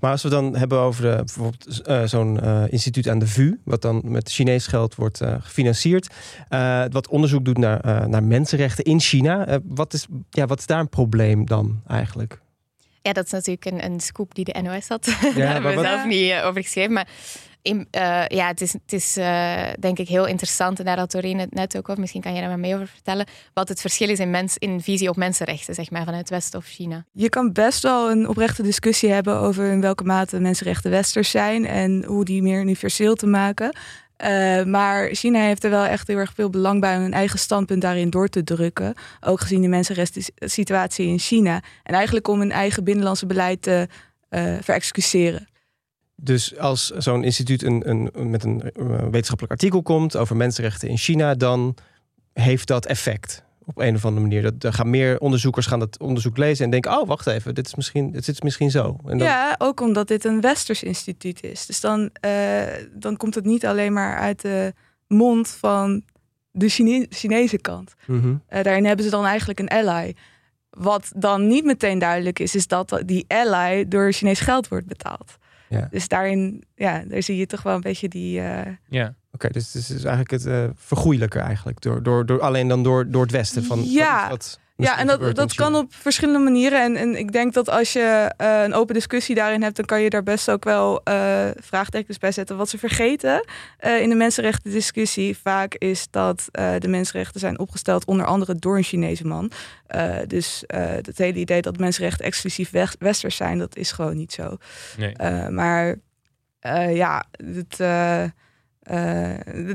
[0.00, 3.58] Maar als we dan hebben over de, bijvoorbeeld eh, zo'n eh, instituut aan de VU,
[3.64, 6.14] wat dan met Chinees geld wordt eh, gefinancierd,
[6.48, 9.46] eh, wat onderzoek doet naar, eh, naar mensenrechten in China.
[9.46, 12.40] Eh, wat, is, ja, wat is daar een probleem dan eigenlijk?
[13.02, 15.04] Ja, dat is natuurlijk een, een scoop die de NOS had.
[15.20, 16.92] Daar maar hebben we zelf niet eh, over geschreven.
[16.92, 17.08] Maar
[17.66, 20.78] eh, ja, het is, het is eh, denk ik heel interessant.
[20.78, 22.00] En daar had Doreen het net ook over.
[22.00, 23.26] Misschien kan je daar maar mee over vertellen.
[23.54, 27.04] Wat het verschil is in, mens, visie op mensenrechten, zeg maar, vanuit West of China.
[27.12, 31.66] Je kan best wel een oprechte discussie hebben over in welke mate mensenrechten westers zijn
[31.66, 33.76] en hoe die meer universeel te maken.
[34.16, 37.38] Eh, maar China heeft er wel echt heel erg veel belang bij om een eigen
[37.38, 38.94] standpunt daarin door te drukken.
[39.20, 41.62] Ook gezien de mensenrechten situatie in China.
[41.82, 43.88] En eigenlijk om een eigen binnenlandse beleid te
[44.60, 45.48] verexcuseren.
[46.16, 50.96] Dus als zo'n instituut een, een, met een eh, wetenschappelijk artikel komt over mensenrechten in
[50.96, 51.74] China, dan
[52.32, 54.42] heeft dat effect op een of andere manier.
[54.42, 57.66] Dat, er gaan meer onderzoekers gaan dat onderzoek lezen en denken: oh, wacht even, dit
[57.66, 58.96] is misschien, dit zit misschien zo.
[59.06, 61.66] En dan, Ja, ook omdat dit een westers instituut is.
[61.66, 64.74] Dus dan, eh, dan komt het niet alleen maar uit de
[65.06, 66.02] mond van
[66.50, 67.94] de Chine- Chinese kant.
[68.06, 68.34] Mhm.
[68.46, 70.14] Eh, daarin hebben ze dan eigenlijk een ally.
[70.70, 75.36] Wat dan niet meteen duidelijk is, is dat die ally door Chinees geld wordt betaald.
[75.68, 75.88] Ja.
[75.90, 78.40] Dus daarin, ja, daar zie je toch wel een beetje die.
[78.40, 79.14] eh, ja.
[79.36, 81.80] Oké, dus het is eigenlijk het eh vergoeilijker eigenlijk.
[81.80, 83.64] Door, door, door, alleen dan door, door het westen.
[83.64, 84.28] Van, Ja.
[84.28, 86.82] Wat, Ja, en dat, dat kan op verschillende manieren.
[86.82, 90.00] En, en ik denk dat als je uh, een open discussie daarin hebt, dan kan
[90.00, 92.56] je daar best ook wel uh, vraagtekens bij zetten.
[92.56, 93.44] Wat ze vergeten
[93.80, 98.76] uh, in de mensenrechten discussie vaak is dat de mensenrechten zijn opgesteld onder andere door
[98.76, 99.50] een Chinese man.
[100.26, 104.56] dus het hele idee dat mensenrechten exclusief westers zijn, dat is gewoon niet zo.
[104.96, 105.14] Nee.
[105.50, 105.96] maar
[106.92, 107.76] ja, het.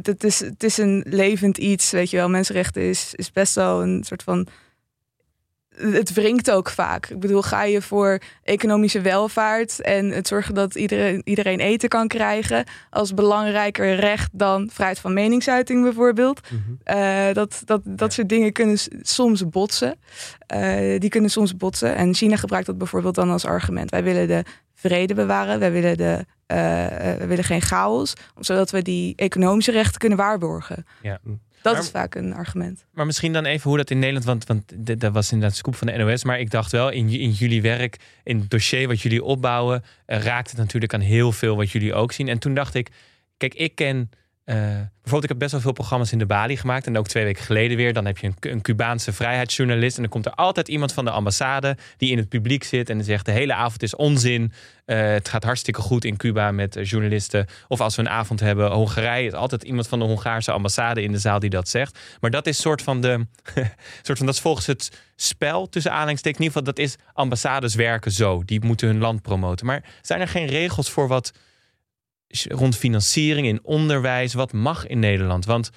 [0.01, 2.29] Het, is, het is een levend iets, weet je wel.
[2.29, 4.47] Mensenrechten is, is best wel een soort van
[5.75, 7.05] het wringt ook vaak.
[7.05, 12.07] Ik bedoel, ga je voor economische welvaart en het zorgen dat iedereen, iedereen eten kan
[12.07, 16.39] krijgen als belangrijker recht dan vrijheid van meningsuiting bijvoorbeeld.
[16.49, 16.59] Mhm.
[16.83, 19.95] Eh, dat dat, dat soort dingen kunnen soms botsen.
[20.55, 21.95] Uh, die kunnen soms botsen.
[21.95, 23.91] En China gebruikt dat bijvoorbeeld dan als argument.
[23.91, 24.43] Wij willen de
[24.81, 26.57] vrede bewaren, wij willen, de, uh,
[27.17, 30.85] wij willen geen chaos, zodat we die economische rechten kunnen waarborgen.
[31.01, 31.19] Ja.
[31.61, 32.85] Dat is vaak een argument.
[32.93, 35.75] Maar misschien dan even hoe dat in Nederland, want, want dat was inderdaad de scoop
[35.75, 36.23] van de NOS.
[36.23, 40.17] Maar ik dacht wel, in, in jullie werk, in het dossier wat jullie opbouwen, uh,
[40.17, 42.27] raakt het natuurlijk aan heel veel wat jullie ook zien.
[42.27, 42.89] En toen dacht ik,
[43.37, 44.09] kijk, ik ken
[44.45, 46.87] uh, bijvoorbeeld, ik heb best wel veel programma's in de Bali gemaakt.
[46.87, 47.93] En ook twee weken geleden weer.
[47.93, 49.95] Dan heb je een, een Cubaanse vrijheidsjournalist.
[49.95, 52.89] En dan komt er altijd iemand van de ambassade die in het publiek zit.
[52.89, 54.51] En zegt: De hele avond is onzin.
[54.85, 57.45] Uh, het gaat hartstikke goed in Cuba met uh, journalisten.
[57.67, 61.11] Of als we een avond hebben, Hongarije, is altijd iemand van de Hongaarse ambassade in
[61.11, 61.99] de zaal die dat zegt.
[62.19, 63.25] Maar dat is soort van de.
[64.01, 66.39] soort van, dat is volgens het spel tussen aanhalingstekens.
[66.39, 68.43] In ieder geval, dat is ambassades werken zo.
[68.45, 69.65] Die moeten hun land promoten.
[69.65, 71.31] Maar zijn er geen regels voor wat
[72.49, 74.33] rond financiering in onderwijs.
[74.33, 75.45] Wat mag in Nederland?
[75.45, 75.69] Want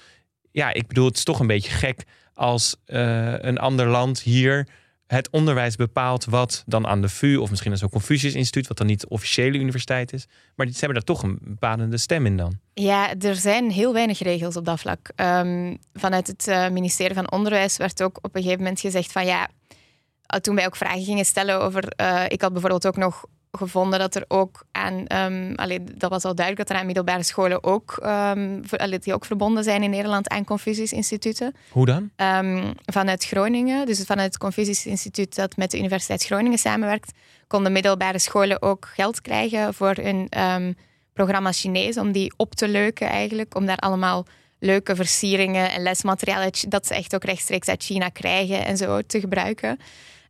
[0.50, 4.68] ja, ik bedoel, het is toch een beetje gek als uh, een ander land hier
[5.06, 8.86] het onderwijs bepaalt wat dan aan de VU of misschien zo'n Confucius Instituut, wat dan
[8.86, 10.26] niet de officiële universiteit is.
[10.54, 12.58] Maar ze hebben daar toch een bepalende stem in dan.
[12.74, 15.10] Ja, er zijn heel weinig regels op dat vlak.
[15.16, 19.26] Um, vanuit het uh, ministerie van Onderwijs werd ook op een gegeven moment gezegd van
[19.26, 19.48] ja,
[20.40, 21.92] toen wij ook vragen gingen stellen over.
[22.00, 23.24] Uh, ik had bijvoorbeeld ook nog
[23.56, 27.22] gevonden dat er ook aan, um, allee, dat was al duidelijk dat er aan middelbare
[27.22, 31.54] scholen ook, um, allee, die ook verbonden zijn in Nederland aan Confucius-instituten.
[31.70, 32.10] Hoe dan?
[32.16, 37.12] Um, vanuit Groningen, dus vanuit het Confucius-instituut dat met de Universiteit Groningen samenwerkt,
[37.46, 40.76] konden middelbare scholen ook geld krijgen voor een
[41.12, 44.26] programma Chinees, om die op te leuken eigenlijk, om daar allemaal
[44.58, 49.20] leuke versieringen en lesmateriaal dat ze echt ook rechtstreeks uit China krijgen en zo te
[49.20, 49.78] gebruiken.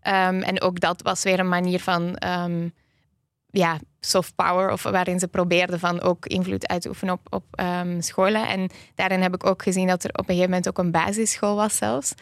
[0.01, 2.17] en ook dat was weer een manier van
[3.55, 7.45] ja, soft power, of waarin ze probeerden van ook invloed uit te oefenen op, op
[7.61, 8.49] um, scholen.
[8.49, 11.57] En daarin heb ik ook gezien dat er op een gegeven moment ook een basisschool
[11.57, 12.15] was zelfs.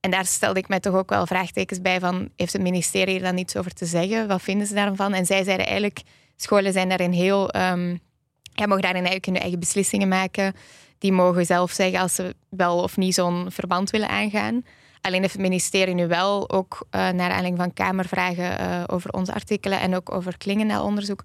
[0.00, 3.22] En daar stelde ik mij toch ook wel vraagtekens bij van, heeft het ministerie er
[3.22, 4.28] dan iets over te zeggen?
[4.28, 5.12] Wat vinden ze daarvan?
[5.12, 6.02] En zij zeiden eigenlijk,
[6.36, 8.00] scholen zijn daarin heel, um,
[8.52, 10.54] ja, mogen daarin eigenlijk hun eigen beslissingen maken.
[10.98, 14.64] Die mogen zelf zeggen als ze wel of niet zo'n verband willen aangaan.
[15.00, 19.34] Alleen heeft het ministerie nu wel ook uh, naar aanleiding van Kamervragen uh, over onze
[19.34, 21.24] artikelen en ook over Klingendaal-onderzoek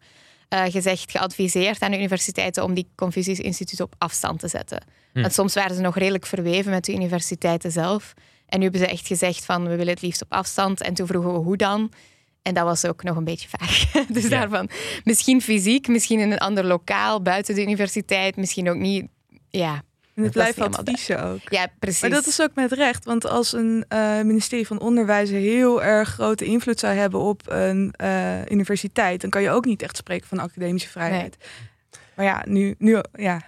[0.49, 4.83] uh, gezegd, geadviseerd aan de universiteiten om die Confucius-instituut op afstand te zetten.
[5.13, 5.21] Hm.
[5.21, 8.13] Want soms waren ze nog redelijk verweven met de universiteiten zelf.
[8.45, 10.81] En nu hebben ze echt gezegd van we willen het liefst op afstand.
[10.81, 11.91] En toen vroegen we hoe dan.
[12.41, 13.91] En dat was ook nog een beetje vaag.
[14.15, 14.69] dus daarvan
[15.03, 19.07] misschien fysiek, misschien in een ander lokaal buiten de universiteit, misschien ook niet.
[19.49, 19.83] Ja,
[20.15, 21.39] en het blijft adviezen ook.
[21.49, 22.01] Ja, precies.
[22.01, 23.05] Maar dat is ook met recht.
[23.05, 27.93] Want als een uh, ministerie van Onderwijs heel erg grote invloed zou hebben op een
[28.01, 31.37] uh, universiteit, dan kan je ook niet echt spreken van academische vrijheid.
[31.39, 31.99] Nee.
[32.15, 33.41] Maar ja, nu, nu ja.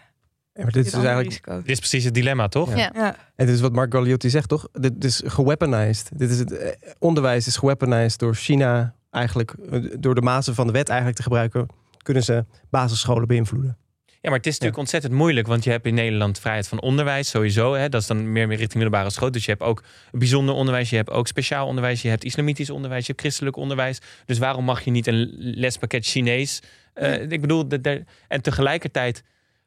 [0.53, 1.45] Ja, maar dit is dus eigenlijk.
[1.45, 2.75] Dit is precies het dilemma, toch?
[2.75, 2.91] Ja.
[2.93, 3.15] ja.
[3.36, 4.67] En dit is wat Mark Galliotti zegt, toch?
[4.71, 6.10] Dit is geweaponized.
[6.13, 9.56] Dit is het eh, onderwijs is geweaponized door China eigenlijk
[9.99, 11.67] door de mazen van de wet eigenlijk te gebruiken,
[12.03, 13.77] kunnen ze basisscholen beïnvloeden.
[14.21, 17.30] Ja, maar het is natuurlijk ontzettend moeilijk, want je hebt in Nederland vrijheid van onderwijs
[17.30, 17.73] sowieso.
[17.73, 19.32] Hè, dat is dan meer, meer richting middelbare school.
[19.32, 23.06] Dus je hebt ook bijzonder onderwijs, je hebt ook speciaal onderwijs, je hebt islamitisch onderwijs,
[23.06, 23.99] je hebt christelijk onderwijs.
[24.25, 26.62] Dus waarom mag je niet een lespakket Chinees?
[26.95, 29.23] Uh, ik bedoel, de, de, en tegelijkertijd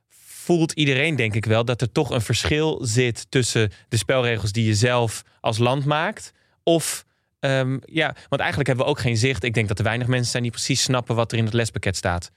[0.08, 4.66] voelt iedereen denk ik wel dat er toch een verschil zit tussen de spelregels die
[4.66, 6.32] je zelf als land maakt
[6.62, 7.04] of
[7.40, 9.44] um, ja, want eigenlijk hebben we ook geen zicht.
[9.44, 11.96] Ik denk dat er weinig mensen zijn die precies snappen wat er in het lespakket
[11.96, 12.30] staat.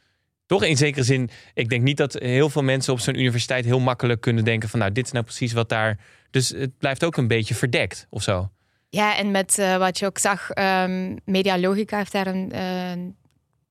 [0.54, 3.80] Toch in zekere zin, ik denk niet dat heel veel mensen op zo'n universiteit heel
[3.80, 6.00] makkelijk kunnen denken van nou, dit is nou precies wat daar.
[6.32, 8.50] Dus het blijft ook een beetje verdekt of zo.
[8.90, 13.14] Ja, en met uh, wat je ook zag, um, Media Logica heeft daar een, uh,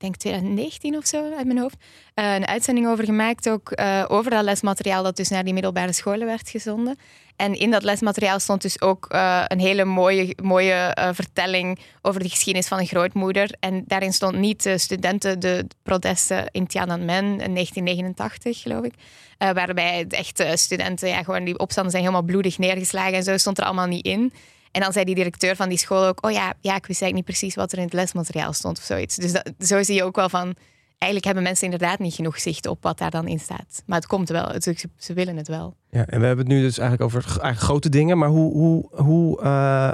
[0.03, 1.77] denk 2019 of zo uit mijn hoofd,
[2.15, 3.49] uh, een uitzending over gemaakt.
[3.49, 6.99] Ook uh, over dat lesmateriaal dat dus naar die middelbare scholen werd gezonden.
[7.37, 12.29] En in dat lesmateriaal stond dus ook uh, een hele mooie, mooie vertelling over de
[12.29, 13.55] geschiedenis van een grootmoeder.
[13.61, 18.95] En daarin stond niet de studenten, de protesten in Tiananmen in 1989, geloof ik.
[19.39, 23.59] waarbij de echte studenten, ja, gewoon die opstanden zijn helemaal bloedig neergeslagen en zo, stond
[23.59, 24.33] er allemaal niet in.
[24.73, 27.15] En dan zei die directeur van die school ook, oh ja, ja ik wist eigenlijk
[27.15, 29.17] niet precies wat er in het lesmateriaal stond of zoiets.
[29.17, 30.55] Dus zo zie je ook wel van,
[31.03, 33.83] eigenlijk hebben mensen inderdaad niet genoeg zicht op wat daar dan in staat.
[33.87, 34.55] Maar het komt wel,
[34.97, 35.77] ze, willen het wel.
[35.91, 38.89] Ja, en we hebben het nu dus eigenlijk over eigenlijk grote dingen, maar hoe, hoe,
[38.91, 39.91] hoe, uh,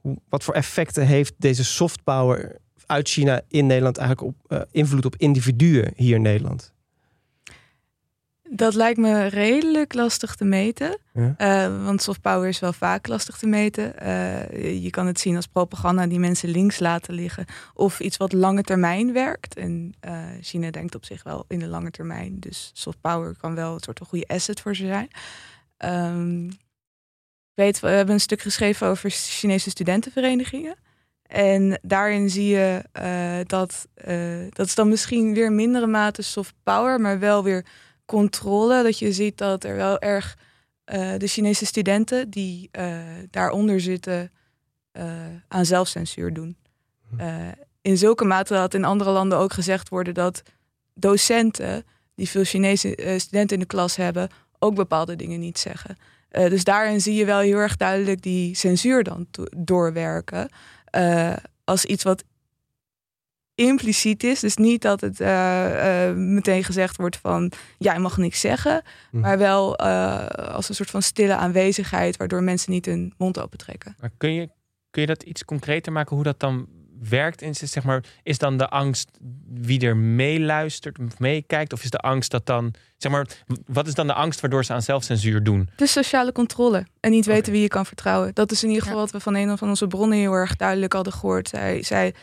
[0.00, 4.60] hoe, wat voor effecten heeft deze soft power uit China in Nederland eigenlijk op uh,
[4.70, 6.72] invloed op individuen hier in Nederland?
[8.54, 10.98] Dat lijkt me redelijk lastig te meten.
[11.12, 11.34] Ja.
[11.38, 13.94] Uh, want soft power is wel vaak lastig te meten.
[14.02, 17.44] Uh, je kan het zien als propaganda die mensen links laten liggen.
[17.74, 19.56] Of iets wat lange termijn werkt.
[19.56, 22.36] En uh, China denkt op zich wel in de lange termijn.
[22.40, 25.08] Dus soft power kan wel een soort van goede asset voor ze zijn.
[25.78, 26.50] Um,
[27.54, 30.74] weet, we hebben een stuk geschreven over Chinese studentenverenigingen.
[31.22, 32.84] En daarin zie je
[33.46, 33.88] dat
[34.50, 37.64] dat is dan misschien weer mindere mate soft power, maar wel weer
[38.12, 38.82] controle.
[38.82, 40.36] Dat je ziet dat er wel erg
[40.86, 42.98] uh, de Chinese studenten die uh,
[43.30, 44.30] daaronder zitten
[44.92, 45.04] uh,
[45.48, 46.56] aan zelfcensuur doen.
[47.16, 47.52] Hm.
[47.82, 50.42] in zulke mate dat in andere landen ook gezegd worden dat
[50.94, 55.96] docenten die veel Chinese studenten in de klas hebben, ook bepaalde dingen niet zeggen.
[56.28, 60.48] dus daarin zie je wel heel erg duidelijk die censuur dan doorwerken.
[61.64, 62.24] als iets wat
[63.54, 64.40] impliciet is.
[64.40, 68.82] Dus niet dat het uh, uh, meteen gezegd wordt van ja, je mag niks zeggen.
[69.10, 69.20] Mm.
[69.20, 73.58] Maar wel uh, als een soort van stille aanwezigheid, waardoor mensen niet hun mond open
[73.58, 73.96] trekken.
[74.00, 74.48] Maar kun je,
[74.90, 76.66] kun je dat iets concreter maken hoe dat dan
[77.08, 77.42] werkt?
[77.42, 79.08] In, zeg maar, is dan de angst
[79.48, 81.72] wie er meeluistert of meekijkt?
[81.72, 83.26] Of is de angst dat dan, zeg maar,
[83.66, 85.68] wat is dan de angst waardoor ze aan zelfcensuur doen?
[85.76, 87.52] De sociale controle en niet weten okay.
[87.52, 88.34] wie je kan vertrouwen.
[88.34, 89.04] Dat is in ieder geval ja.
[89.04, 91.48] wat we van een van onze bronnen heel erg duidelijk hadden gehoord.
[91.48, 92.14] Zij, zij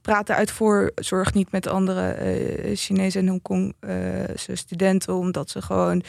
[0.00, 2.16] praten uit voor zorg niet met andere
[2.64, 6.02] uh, Chinese en Hongkongse uh, studenten, omdat ze gewoon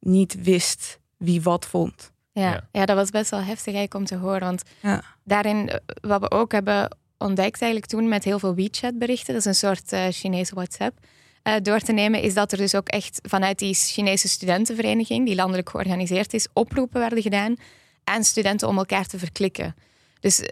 [0.00, 2.12] niet wist wie wat vond.
[2.32, 2.86] Ja, ja, ja.
[2.86, 4.40] dat was best wel heftig eigenlijk om te horen.
[4.40, 5.02] Want ja.
[5.24, 9.48] daarin, eh, wat we ook hebben ontdekt eigenlijk toen met heel veel WeChat-berichten, dat is
[9.48, 10.98] een soort uh, Chinese WhatsApp,
[11.44, 15.34] uh, door te nemen, is dat er dus ook echt vanuit die Chinese studentenvereniging, die
[15.34, 17.56] landelijk georganiseerd is, oproepen werden gedaan
[18.04, 19.74] aan studenten om elkaar te verklikken.
[20.20, 20.42] Dus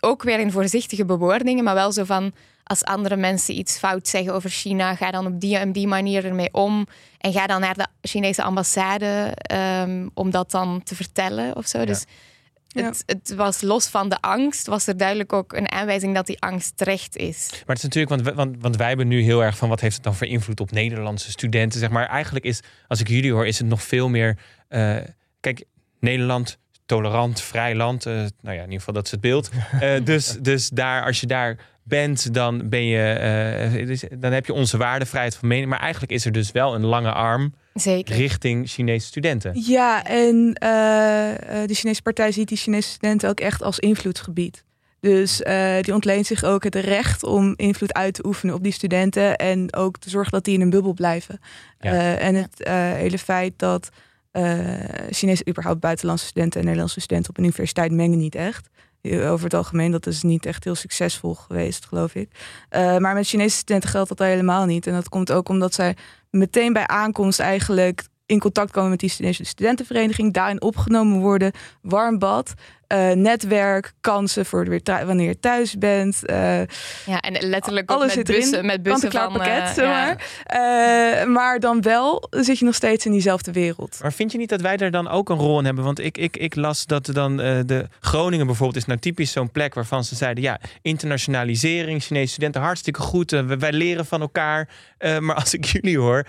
[0.00, 2.32] ook weer in voorzichtige bewoordingen, maar wel zo van
[2.64, 6.24] als andere mensen iets fout zeggen over China, ga dan op die en die manier
[6.24, 6.86] ermee om.
[7.18, 9.36] En ga dan naar de Chinese ambassade
[9.82, 11.78] um, om dat dan te vertellen of zo.
[11.78, 11.84] Ja.
[11.84, 12.04] Dus
[12.68, 16.40] het, het, was los van de angst, was er duidelijk ook een aanwijzing dat die
[16.40, 17.48] angst terecht is.
[17.50, 19.94] Maar het is natuurlijk, want, want, want wij hebben nu heel erg van wat heeft
[19.94, 22.08] het dan voor invloed op Nederlandse studenten, zeg maar.
[22.08, 24.38] Eigenlijk is, als ik jullie hoor, is het nog veel meer.
[24.68, 24.96] Uh,
[25.40, 25.64] kijk,
[26.00, 28.06] Nederland tolerant, vrij land.
[28.06, 29.50] Uh, nou ja, in ieder geval dat is het beeld.
[29.82, 34.52] Uh, dus, dus daar, als je daar bent, dan ben je, uh, dan heb je
[34.52, 35.68] onze waarde, vrijheid van mening.
[35.68, 37.54] Maar eigenlijk is er dus wel een lange arm.
[37.74, 38.16] Zeker.
[38.16, 39.62] Richting Chinese studenten.
[39.66, 40.54] Ja, en
[41.66, 44.64] de Chinese partij ziet die Chinese studenten ook echt als invloedsgebied.
[45.00, 48.72] Dus uh, die ontleent zich ook het recht om invloed uit te oefenen op die
[48.72, 49.36] studenten.
[49.36, 51.40] En ook te zorgen dat die in een bubbel blijven.
[51.80, 51.92] Ja.
[51.92, 53.98] Uh, en het uh, hele feit dat uh,
[55.10, 58.68] Chinese, überhaupt buitenlandse studenten en Nederlandse studenten op een universiteit mengen niet echt.
[59.02, 62.30] Over het algemeen, dat is niet echt heel succesvol geweest, geloof ik.
[62.70, 64.86] Uh, maar met Chinese studenten geldt dat helemaal niet.
[64.86, 65.96] En dat komt ook omdat zij
[66.30, 72.18] meteen bij aankomst eigenlijk in contact komen met die Chinese studentenvereniging, daarin opgenomen worden, warm
[72.18, 72.54] bad.
[72.92, 76.20] Uh, netwerk, kansen voor weer wanneer je thuis bent.
[76.24, 76.36] Uh,
[77.06, 79.32] ja, en letterlijk alles met bussen, met bussen van...
[79.32, 80.26] pakket, uh, maar.
[80.46, 81.26] Ja.
[81.26, 83.98] maar dan wel zit je nog steeds in diezelfde wereld.
[84.02, 85.84] Maar vind je niet dat wij daar dan ook een rol in hebben?
[85.84, 89.74] Want ik, ik, ik las dat dan de Groningen bijvoorbeeld is nou typisch zo'n plek
[89.74, 90.42] waarvan ze zeiden...
[90.42, 93.30] ja, internationalisering, Chinese studenten, hartstikke goed.
[93.30, 94.68] wij leren van elkaar.
[95.20, 96.26] maar als ik jullie hoor,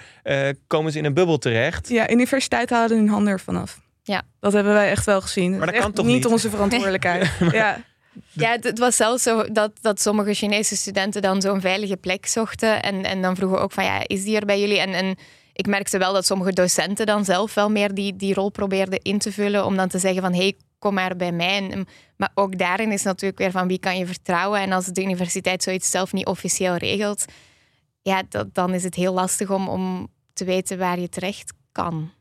[0.68, 1.90] komen ze in een bubbel terecht.
[1.90, 3.86] Ja, universiteit halen hun handen ervan af.
[4.08, 4.22] Ja.
[4.40, 5.58] Dat hebben wij echt wel gezien.
[5.58, 6.16] Maar dat kan toch niet?
[6.16, 7.32] niet onze verantwoordelijkheid.
[7.52, 7.78] ja.
[8.32, 12.82] Ja, het was zelfs zo dat, dat sommige Chinese studenten dan zo'n veilige plek zochten.
[12.84, 14.80] En, en dan vroegen we ook van, ja, is die er bij jullie?
[14.80, 15.16] En, en
[15.54, 19.20] ik merkte wel dat sommige docenten dan zelf wel meer die, die rol probeerden in
[19.20, 19.66] te vullen.
[19.66, 21.70] Om dan te zeggen van, hey, kom maar bij mij.
[21.70, 24.60] En, maar ook daarin is natuurlijk weer van, wie kan je vertrouwen?
[24.60, 27.26] En als de universiteit zoiets zelf niet officieel regelt,
[28.02, 32.12] ja, dat, dan is het heel lastig om, om te weten waar je terecht kan.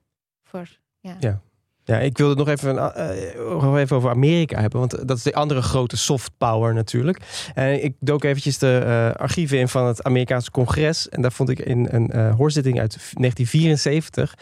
[0.45, 0.69] Voor,
[1.01, 1.17] ja.
[1.21, 1.41] ja.
[1.87, 2.89] Ja, ik wilde nog even, uh,
[3.61, 7.21] nog even over Amerika hebben, want dat is de andere grote soft power natuurlijk.
[7.55, 11.09] En ik dook eventjes de uh, archieven in van het Amerikaanse congres.
[11.09, 14.35] En daar vond ik in een hoorzitting uit 1974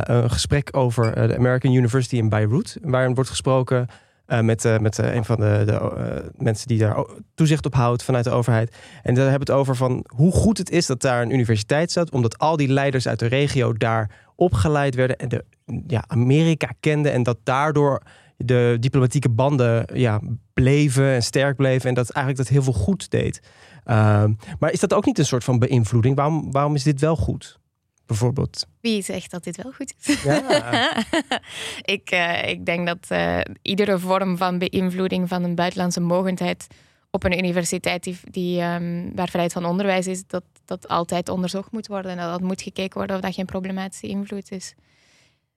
[0.00, 2.76] een gesprek over de American University in Beirut.
[2.82, 3.86] Waarin wordt gesproken
[4.26, 8.76] met, met een van de, de mensen die daar toezicht op houdt vanuit de overheid.
[9.02, 12.10] En daar hebben het over van hoe goed het is dat daar een universiteit staat,
[12.10, 15.44] omdat al die leiders uit de regio daar opgeleid werden en de
[15.86, 18.02] ja, Amerika kenden en dat daardoor
[18.36, 20.20] de diplomatieke banden ja,
[20.54, 21.88] bleven en sterk bleven.
[21.88, 23.40] En dat eigenlijk dat heel veel goed deed.
[23.84, 26.16] Ehm, maar is dat ook niet een soort van beïnvloeding?
[26.16, 27.60] Waarom, waarom is dit wel goed?
[28.06, 28.66] Bijvoorbeeld.
[28.80, 30.22] Wie zegt dat dit wel goed is?
[30.22, 31.04] Ja.
[31.96, 36.66] ik, eh, ik denk dat eh, iedere vorm van beïnvloeding van een buitenlandse mogendheid
[37.10, 41.72] op een universiteit die, die, ehm, waar vrijheid van onderwijs is, dat dat altijd onderzocht
[41.72, 42.10] moet worden.
[42.10, 44.74] En dat, dat moet gekeken worden of dat geen problematische invloed is.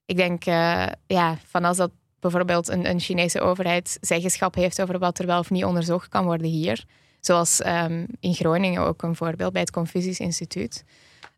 [0.05, 4.99] Ik denk, uh, ja, van als dat bijvoorbeeld een, een Chinese overheid zeggenschap heeft over
[4.99, 6.85] wat er wel of niet onderzocht kan worden hier.
[7.19, 10.83] Zoals um, in Groningen ook een voorbeeld bij het Confucius Instituut.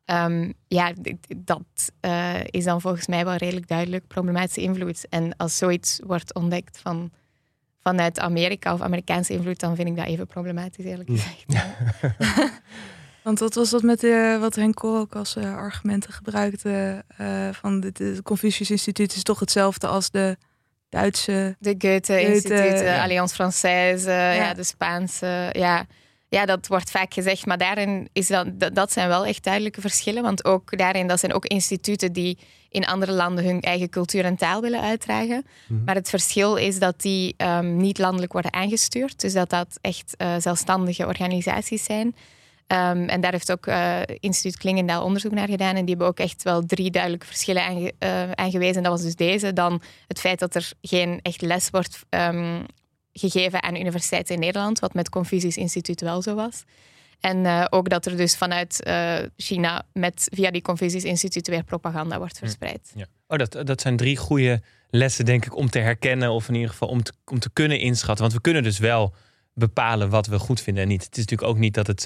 [0.06, 0.94] Um, ja,
[1.38, 5.08] dat uh, is dan volgens mij wel redelijk duidelijk problematische invloed.
[5.10, 7.12] En als zoiets wordt ontdekt van,
[7.82, 11.46] vanuit Amerika of Amerikaanse invloed, dan vind ik dat even problematisch, eerlijk gezegd.
[13.28, 17.04] Want wat was dat met de, wat Henk Kool ook als uh, argumenten gebruikte?
[17.22, 20.38] Uh, van het Confucius Instituut is toch hetzelfde als de
[20.90, 21.56] Duitse...
[21.60, 23.04] De Goethe-instituut, ja.
[23.04, 24.32] Alliance Française, ja.
[24.32, 24.54] ja.
[24.54, 25.50] de Spaanse.
[25.52, 25.86] Ja.
[26.30, 27.46] ja, dat wordt vaak gezegd.
[27.46, 30.24] Maar daarin is dat, dat zijn wel echt duidelijke verschillen.
[30.24, 32.38] Want ook daarin, dat zijn ook instituten die
[32.70, 35.46] in andere landen hun eigen cultuur en taal willen uitdragen.
[35.46, 35.86] Mm -hmm.
[35.86, 39.20] Maar het verschil is dat die um, niet landelijk worden aangestuurd.
[39.20, 42.16] Dus dat dat echt uh, zelfstandige organisaties zijn.
[42.74, 45.76] Um, en daar heeft ook uh, instituut Klingendaal onderzoek naar gedaan.
[45.76, 48.84] En die hebben ook echt wel drie duidelijke verschillen aange uh, aangewezen.
[48.84, 49.54] Dat was dus deze.
[49.54, 52.66] Dan het feit dat er geen echt les wordt um,
[53.14, 54.80] gegeven aan universiteiten in Nederland.
[54.80, 56.64] Wat met Confucius Instituut wel zo was.
[57.20, 58.90] En uh, ook dat er dus vanuit
[59.38, 62.92] China met, via die Confucius Instituut weer propaganda wordt verspreid.
[62.96, 63.06] Ja.
[63.28, 66.32] Oh, dat, dat zijn drie goede lessen, denk ik, om te herkennen.
[66.32, 68.22] Of in ieder geval om te, om te kunnen inschatten.
[68.22, 69.14] Want we kunnen dus wel
[69.58, 71.04] bepalen wat we goed vinden en niet.
[71.04, 72.06] Het is natuurlijk ook niet dat het,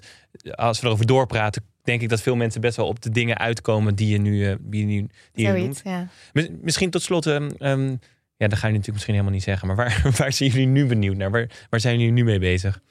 [0.52, 3.96] als we erover doorpraten, denk ik dat veel mensen best wel op de dingen uitkomen
[3.96, 6.10] die je nu, uh, die je nu die je Zoiets, noemt.
[6.34, 6.48] ja.
[6.62, 8.00] Misschien tot slot, um, um,
[8.38, 10.86] ja, dat ga je natuurlijk misschien helemaal niet zeggen, maar waar, waar zijn jullie nu
[10.86, 11.32] benieuwd naar?
[11.32, 12.82] Waar, waar zijn jullie nu mee bezig?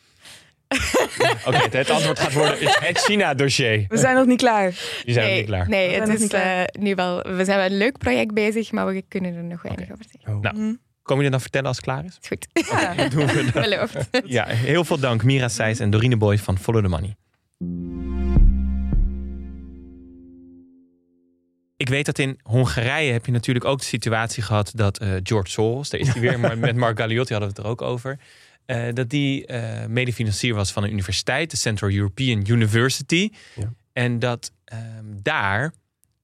[1.46, 3.84] Oké, okay, het antwoord gaat worden het China-dossier.
[3.88, 4.70] We zijn nog niet klaar.
[5.04, 5.68] Die zijn nee, nog niet klaar.
[5.68, 7.22] Nee, het is uh, nu wel.
[7.22, 9.96] We zijn wel een leuk project bezig, maar we kunnen er nog weinig okay.
[9.96, 10.34] over zeggen.
[10.34, 10.42] Oh.
[10.42, 10.78] Nou, mm.
[11.02, 12.18] Kom je er dan vertellen als het klaar is?
[12.28, 12.46] Goed.
[12.52, 13.08] Okay, ja.
[13.08, 13.62] doen we dan.
[13.62, 14.08] Beloofd.
[14.24, 17.16] Ja, heel veel dank Mira Seijs en Dorine Boy van Follow the Money.
[21.76, 25.50] Ik weet dat in Hongarije heb je natuurlijk ook de situatie gehad dat uh, George
[25.50, 28.18] Soros, daar is hij weer, maar met Mark Galliotti hadden we het er ook over,
[28.66, 33.30] uh, dat die uh, medefinancier was van een universiteit, de Central European University.
[33.54, 33.72] Ja.
[33.92, 34.52] En dat
[35.22, 35.72] daar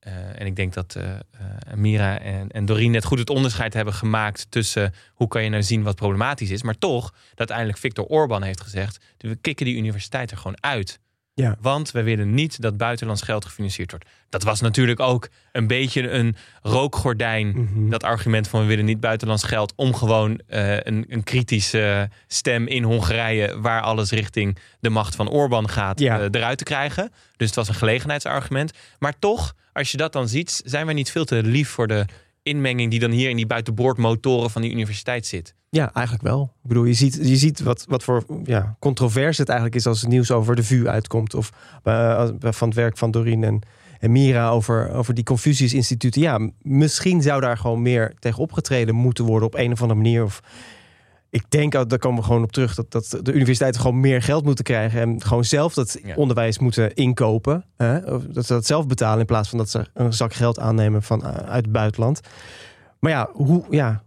[0.07, 3.75] Uh, en ik denk dat uh, uh, Mira en, en Doreen net goed het onderscheid
[3.75, 6.62] hebben gemaakt tussen hoe kan je nou zien wat problematisch is.
[6.62, 11.01] Maar toch, dat uiteindelijk Viktor Orban heeft gezegd, we kicken die universiteit er gewoon uit.
[11.42, 11.57] Ja.
[11.61, 14.07] Want we willen niet dat buitenlands geld gefinancierd wordt.
[14.29, 17.46] Dat was natuurlijk ook een beetje een rookgordijn.
[17.46, 17.90] Mm -hmm.
[17.90, 19.72] Dat argument van we willen niet buitenlands geld.
[19.77, 23.61] Om gewoon een, een, kritische stem in Hongarije.
[23.61, 25.99] Waar alles richting de macht van Orban gaat.
[25.99, 26.29] Ja.
[26.31, 27.12] eruit te krijgen.
[27.37, 28.72] Dus het was een gelegenheidsargument.
[28.99, 30.62] Maar toch, als je dat dan ziet.
[30.64, 32.05] Zijn wij niet veel te lief voor de
[32.46, 32.90] inmenging.
[32.90, 35.54] die dan hier in die buitenboordmotoren van die universiteit zit.
[35.70, 36.52] Ja, eigenlijk wel.
[36.62, 40.00] Ik bedoel, je ziet, je ziet wat, wat voor ja, controverse het eigenlijk is als
[40.00, 41.35] het nieuws over de VU uitkomt.
[41.35, 41.50] Of
[41.85, 43.61] uh, van het werk van Doreen en,
[44.00, 46.20] Mira over, over die Confucius instituten.
[46.20, 50.24] Ja, misschien zou daar gewoon meer tegen opgetreden moeten worden op een of andere manier.
[50.24, 50.42] Of
[51.37, 54.44] ik denk, daar komen we gewoon op terug, dat, dat de universiteiten gewoon meer geld
[54.44, 55.01] moeten krijgen.
[55.01, 56.14] En gewoon zelf dat ja.
[56.14, 57.64] onderwijs moeten inkopen.
[57.77, 58.01] Hè?
[58.33, 61.20] Dat ze dat zelf betalen in plaats van dat ze een zak geld aannemen van,
[61.20, 62.20] uh, uit het buitenland.
[62.99, 64.03] Maar ja, hoe, ja,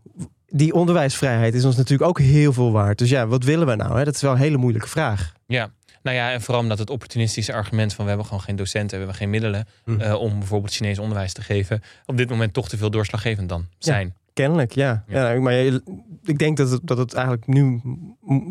[0.48, 2.98] die onderwijsvrijheid is ons natuurlijk ook heel veel waard.
[2.98, 3.98] Dus ja, wat willen we nou?
[3.98, 4.04] Hè?
[4.04, 5.34] Dat is wel een hele moeilijke vraag.
[5.46, 5.72] Ja,
[6.04, 8.98] nou ja, en vooral omdat het opportunistische argument van we hebben gewoon geen docenten, we
[8.98, 10.02] hebben geen middelen Hm.
[10.02, 13.68] uh, om bijvoorbeeld Chinees onderwijs te geven, op dit moment toch te veel doorslaggevend dan
[13.78, 14.08] zijn.
[14.08, 15.04] Ja, kennelijk, ja.
[15.08, 15.30] Ja.
[15.32, 15.40] ja.
[15.42, 15.84] maar je-
[16.24, 17.82] ik denk dat het, dat het eigenlijk nu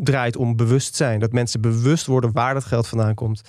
[0.02, 1.20] draait om bewustzijn.
[1.20, 3.40] Dat mensen bewust worden waar dat geld vandaan komt.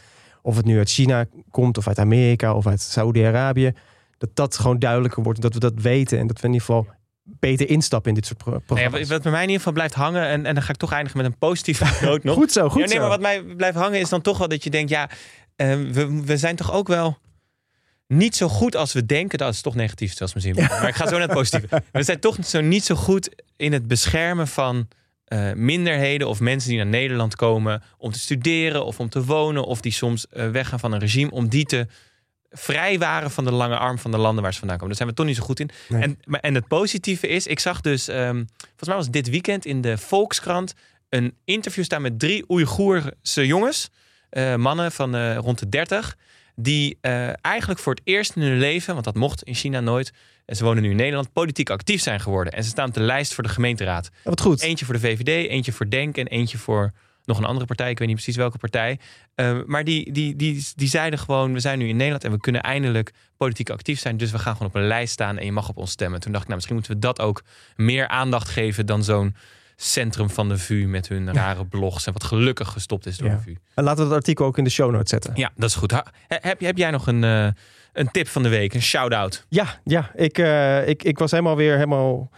[0.42, 3.72] Of het nu uit China komt, of uit Amerika, of uit Saudi-Arabië.
[4.18, 5.42] Dat dat gewoon duidelijker wordt.
[5.42, 6.88] Dat we dat weten en dat we in ieder geval
[7.24, 9.00] beter instappen in dit soort programma's.
[9.00, 10.92] wat wat bij mij in ieder geval blijft hangen, en, en dan ga ik toch
[10.92, 12.36] eindigen met een positieve noot nog.
[12.36, 13.00] Goed zo, goed ja, nee, zo.
[13.00, 15.10] maar wat mij blijft hangen is dan toch wel dat je denkt, ja,
[15.56, 17.18] eh, we, we zijn toch ook wel
[18.14, 19.38] niet zo goed als we denken.
[19.38, 20.56] Dat is toch negatief, zelfs misschien.
[20.56, 21.84] Maar ik ga zo naar het positieve.
[21.92, 24.88] We zijn toch zo niet zo goed in het beschermen van
[25.30, 29.66] eh, minderheden of mensen die naar Nederland komen om te studeren of om te wonen
[29.66, 31.88] of die soms eh, weggaan van een regime om die te
[32.50, 34.96] vrijwaren van de lange arm van de landen waar ze vandaan komen.
[34.96, 35.70] Daar zijn we toch niet zo goed in.
[35.88, 36.02] Nee.
[36.02, 39.66] En, maar, en het positieve is, ik zag dus, ehm, volgens mij was dit weekend
[39.66, 40.74] in de Volkskrant
[41.10, 43.90] een interview staan met drie Oeigoerse jongens,
[44.30, 46.18] eh, mannen van rond de 30,
[46.62, 50.14] die eh, eigenlijk voor het eerst in hun leven, want dat mocht in China nooit,
[50.46, 52.54] en ze wonen nu in Nederland, politiek actief zijn geworden.
[52.54, 54.10] En ze staan op de lijst voor de gemeenteraad.
[54.24, 54.62] Ja, wat goed.
[54.62, 56.94] Eentje voor de VVD, eentje voor Denk en eentje voor
[57.26, 57.90] nog een andere partij.
[57.90, 59.00] Ik weet niet precies welke partij.
[59.36, 62.40] Uh, maar die, die, die, die zeiden gewoon, we zijn nu in Nederland en we
[62.40, 64.18] kunnen eindelijk politiek actief zijn.
[64.18, 66.20] Dus we gaan gewoon op een lijst staan en je mag op ons stemmen.
[66.20, 67.44] Toen dacht ik, nou misschien moeten we dat ook
[67.76, 69.36] meer aandacht geven dan zo'n
[69.82, 73.36] centrum van de VU met hun rare blogs en wat gelukkig gestopt is door Ja.
[73.36, 73.56] de VU.
[73.74, 75.32] En laten we dat artikel ook in de show notes zetten.
[75.36, 75.92] Ja, dat is goed.
[75.92, 77.48] Ha- heb, heb jij nog een, eh,
[78.00, 79.46] een tip van de week, een shout-out?
[79.50, 82.30] Ja, ja ik, eh, ik, ik was helemaal weer helemaal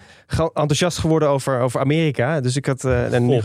[0.54, 2.40] enthousiast geworden over, over Amerika.
[2.42, 2.84] Dus ik had.
[2.86, 3.34] eh, en nu-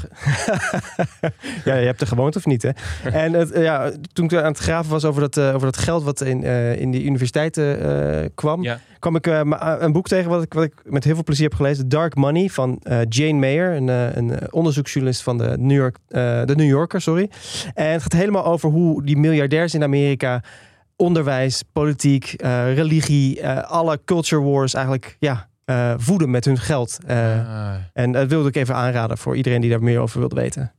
[1.65, 2.71] ja, je hebt er gewoond of niet, hè?
[3.23, 6.03] en het, ja, toen ik aan het graven was over dat, eh, over dat geld
[6.05, 6.43] wat in,
[6.79, 8.81] in die universiteiten kwam, Ja.
[8.99, 11.89] kwam ik een boek tegen wat ik, wat ik met heel veel plezier heb gelezen:
[11.89, 15.97] Dark Money van Jane Mayer, een, een onderzoeksjournalist van de New, York,
[16.47, 17.01] de New Yorker.
[17.01, 17.31] Sorry.
[17.75, 20.43] En het gaat helemaal over hoe die miljardairs in Amerika
[20.97, 26.99] onderwijs, politiek, eh, religie, eh, alle culture wars eigenlijk ja, eh, voeden met hun geld.
[27.07, 30.73] Ah, En dat wilde ik even aanraden voor iedereen die daar meer over wilde weten.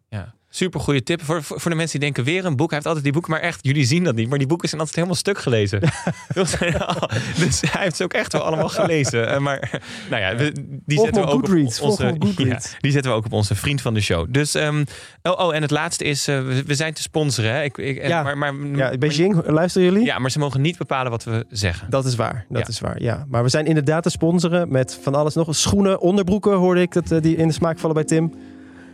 [0.58, 1.24] Super goede tip.
[1.24, 2.66] Voor, voor, voor de mensen die denken weer een boek.
[2.68, 4.30] Hij heeft altijd die boeken, maar echt, jullie zien dat niet.
[4.30, 5.80] Maar die boeken zijn altijd helemaal stuk gelezen.
[7.40, 9.28] dus hij heeft ze ook echt wel allemaal gelezen.
[9.32, 12.04] Eh, maar nou ja, we- die zetten we ook op Goodreads, onze.
[12.38, 14.26] Ja, die zetten we ook op onze vriend van de show.
[14.30, 14.84] Dus, ehm,
[15.24, 17.52] oh, oh, en het laatste is, eh, we, we zijn te sponsoren.
[17.54, 17.64] Hè?
[17.64, 18.24] Ik, ik, Ja.
[18.24, 20.06] maar, maar, Ja, Beijing, luisteren jullie?
[20.06, 21.90] Ja, maar ze mogen niet bepalen wat we zeggen.
[21.90, 22.68] Dat is waar, dat Ja.
[22.68, 23.26] is waar, ja.
[23.30, 25.56] Maar we zijn inderdaad te sponsoren met van alles nog.
[25.56, 28.34] Schoenen, onderbroeken hoorde ik dat eh, die in de smaak vallen bij Tim.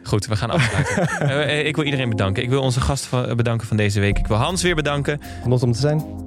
[0.03, 0.91] Goed, we gaan afsluiten.
[1.23, 2.43] Eh, eh, ik wil iedereen bedanken.
[2.43, 4.19] Ik wil onze gast bedanken van deze week.
[4.19, 5.19] Ik wil Hans weer bedanken.
[5.41, 6.23] Genot om te zijn.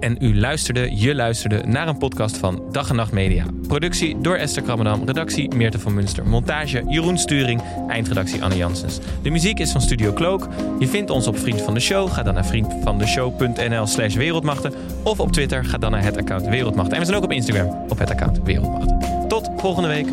[0.00, 3.44] En u luisterde, je luisterde naar een podcast van Dag en Nacht Media.
[3.68, 8.98] Productie door Esther Krammerdam, redactie Meerte van Munster, montage Jeroen Sturing, eindredactie Anne Janssens.
[9.22, 10.48] De muziek is van Studio Cloak.
[10.78, 12.12] Je vindt ons op Vriend van de Show.
[12.12, 14.72] Ga dan naar vriendvandeshow.nl slash wereldmachten.
[15.02, 16.92] Of op Twitter, ga dan naar het account Wereldmachten.
[16.92, 19.28] En we zijn ook op Instagram op het account Wereldmachten.
[19.28, 20.06] Tot volgende week.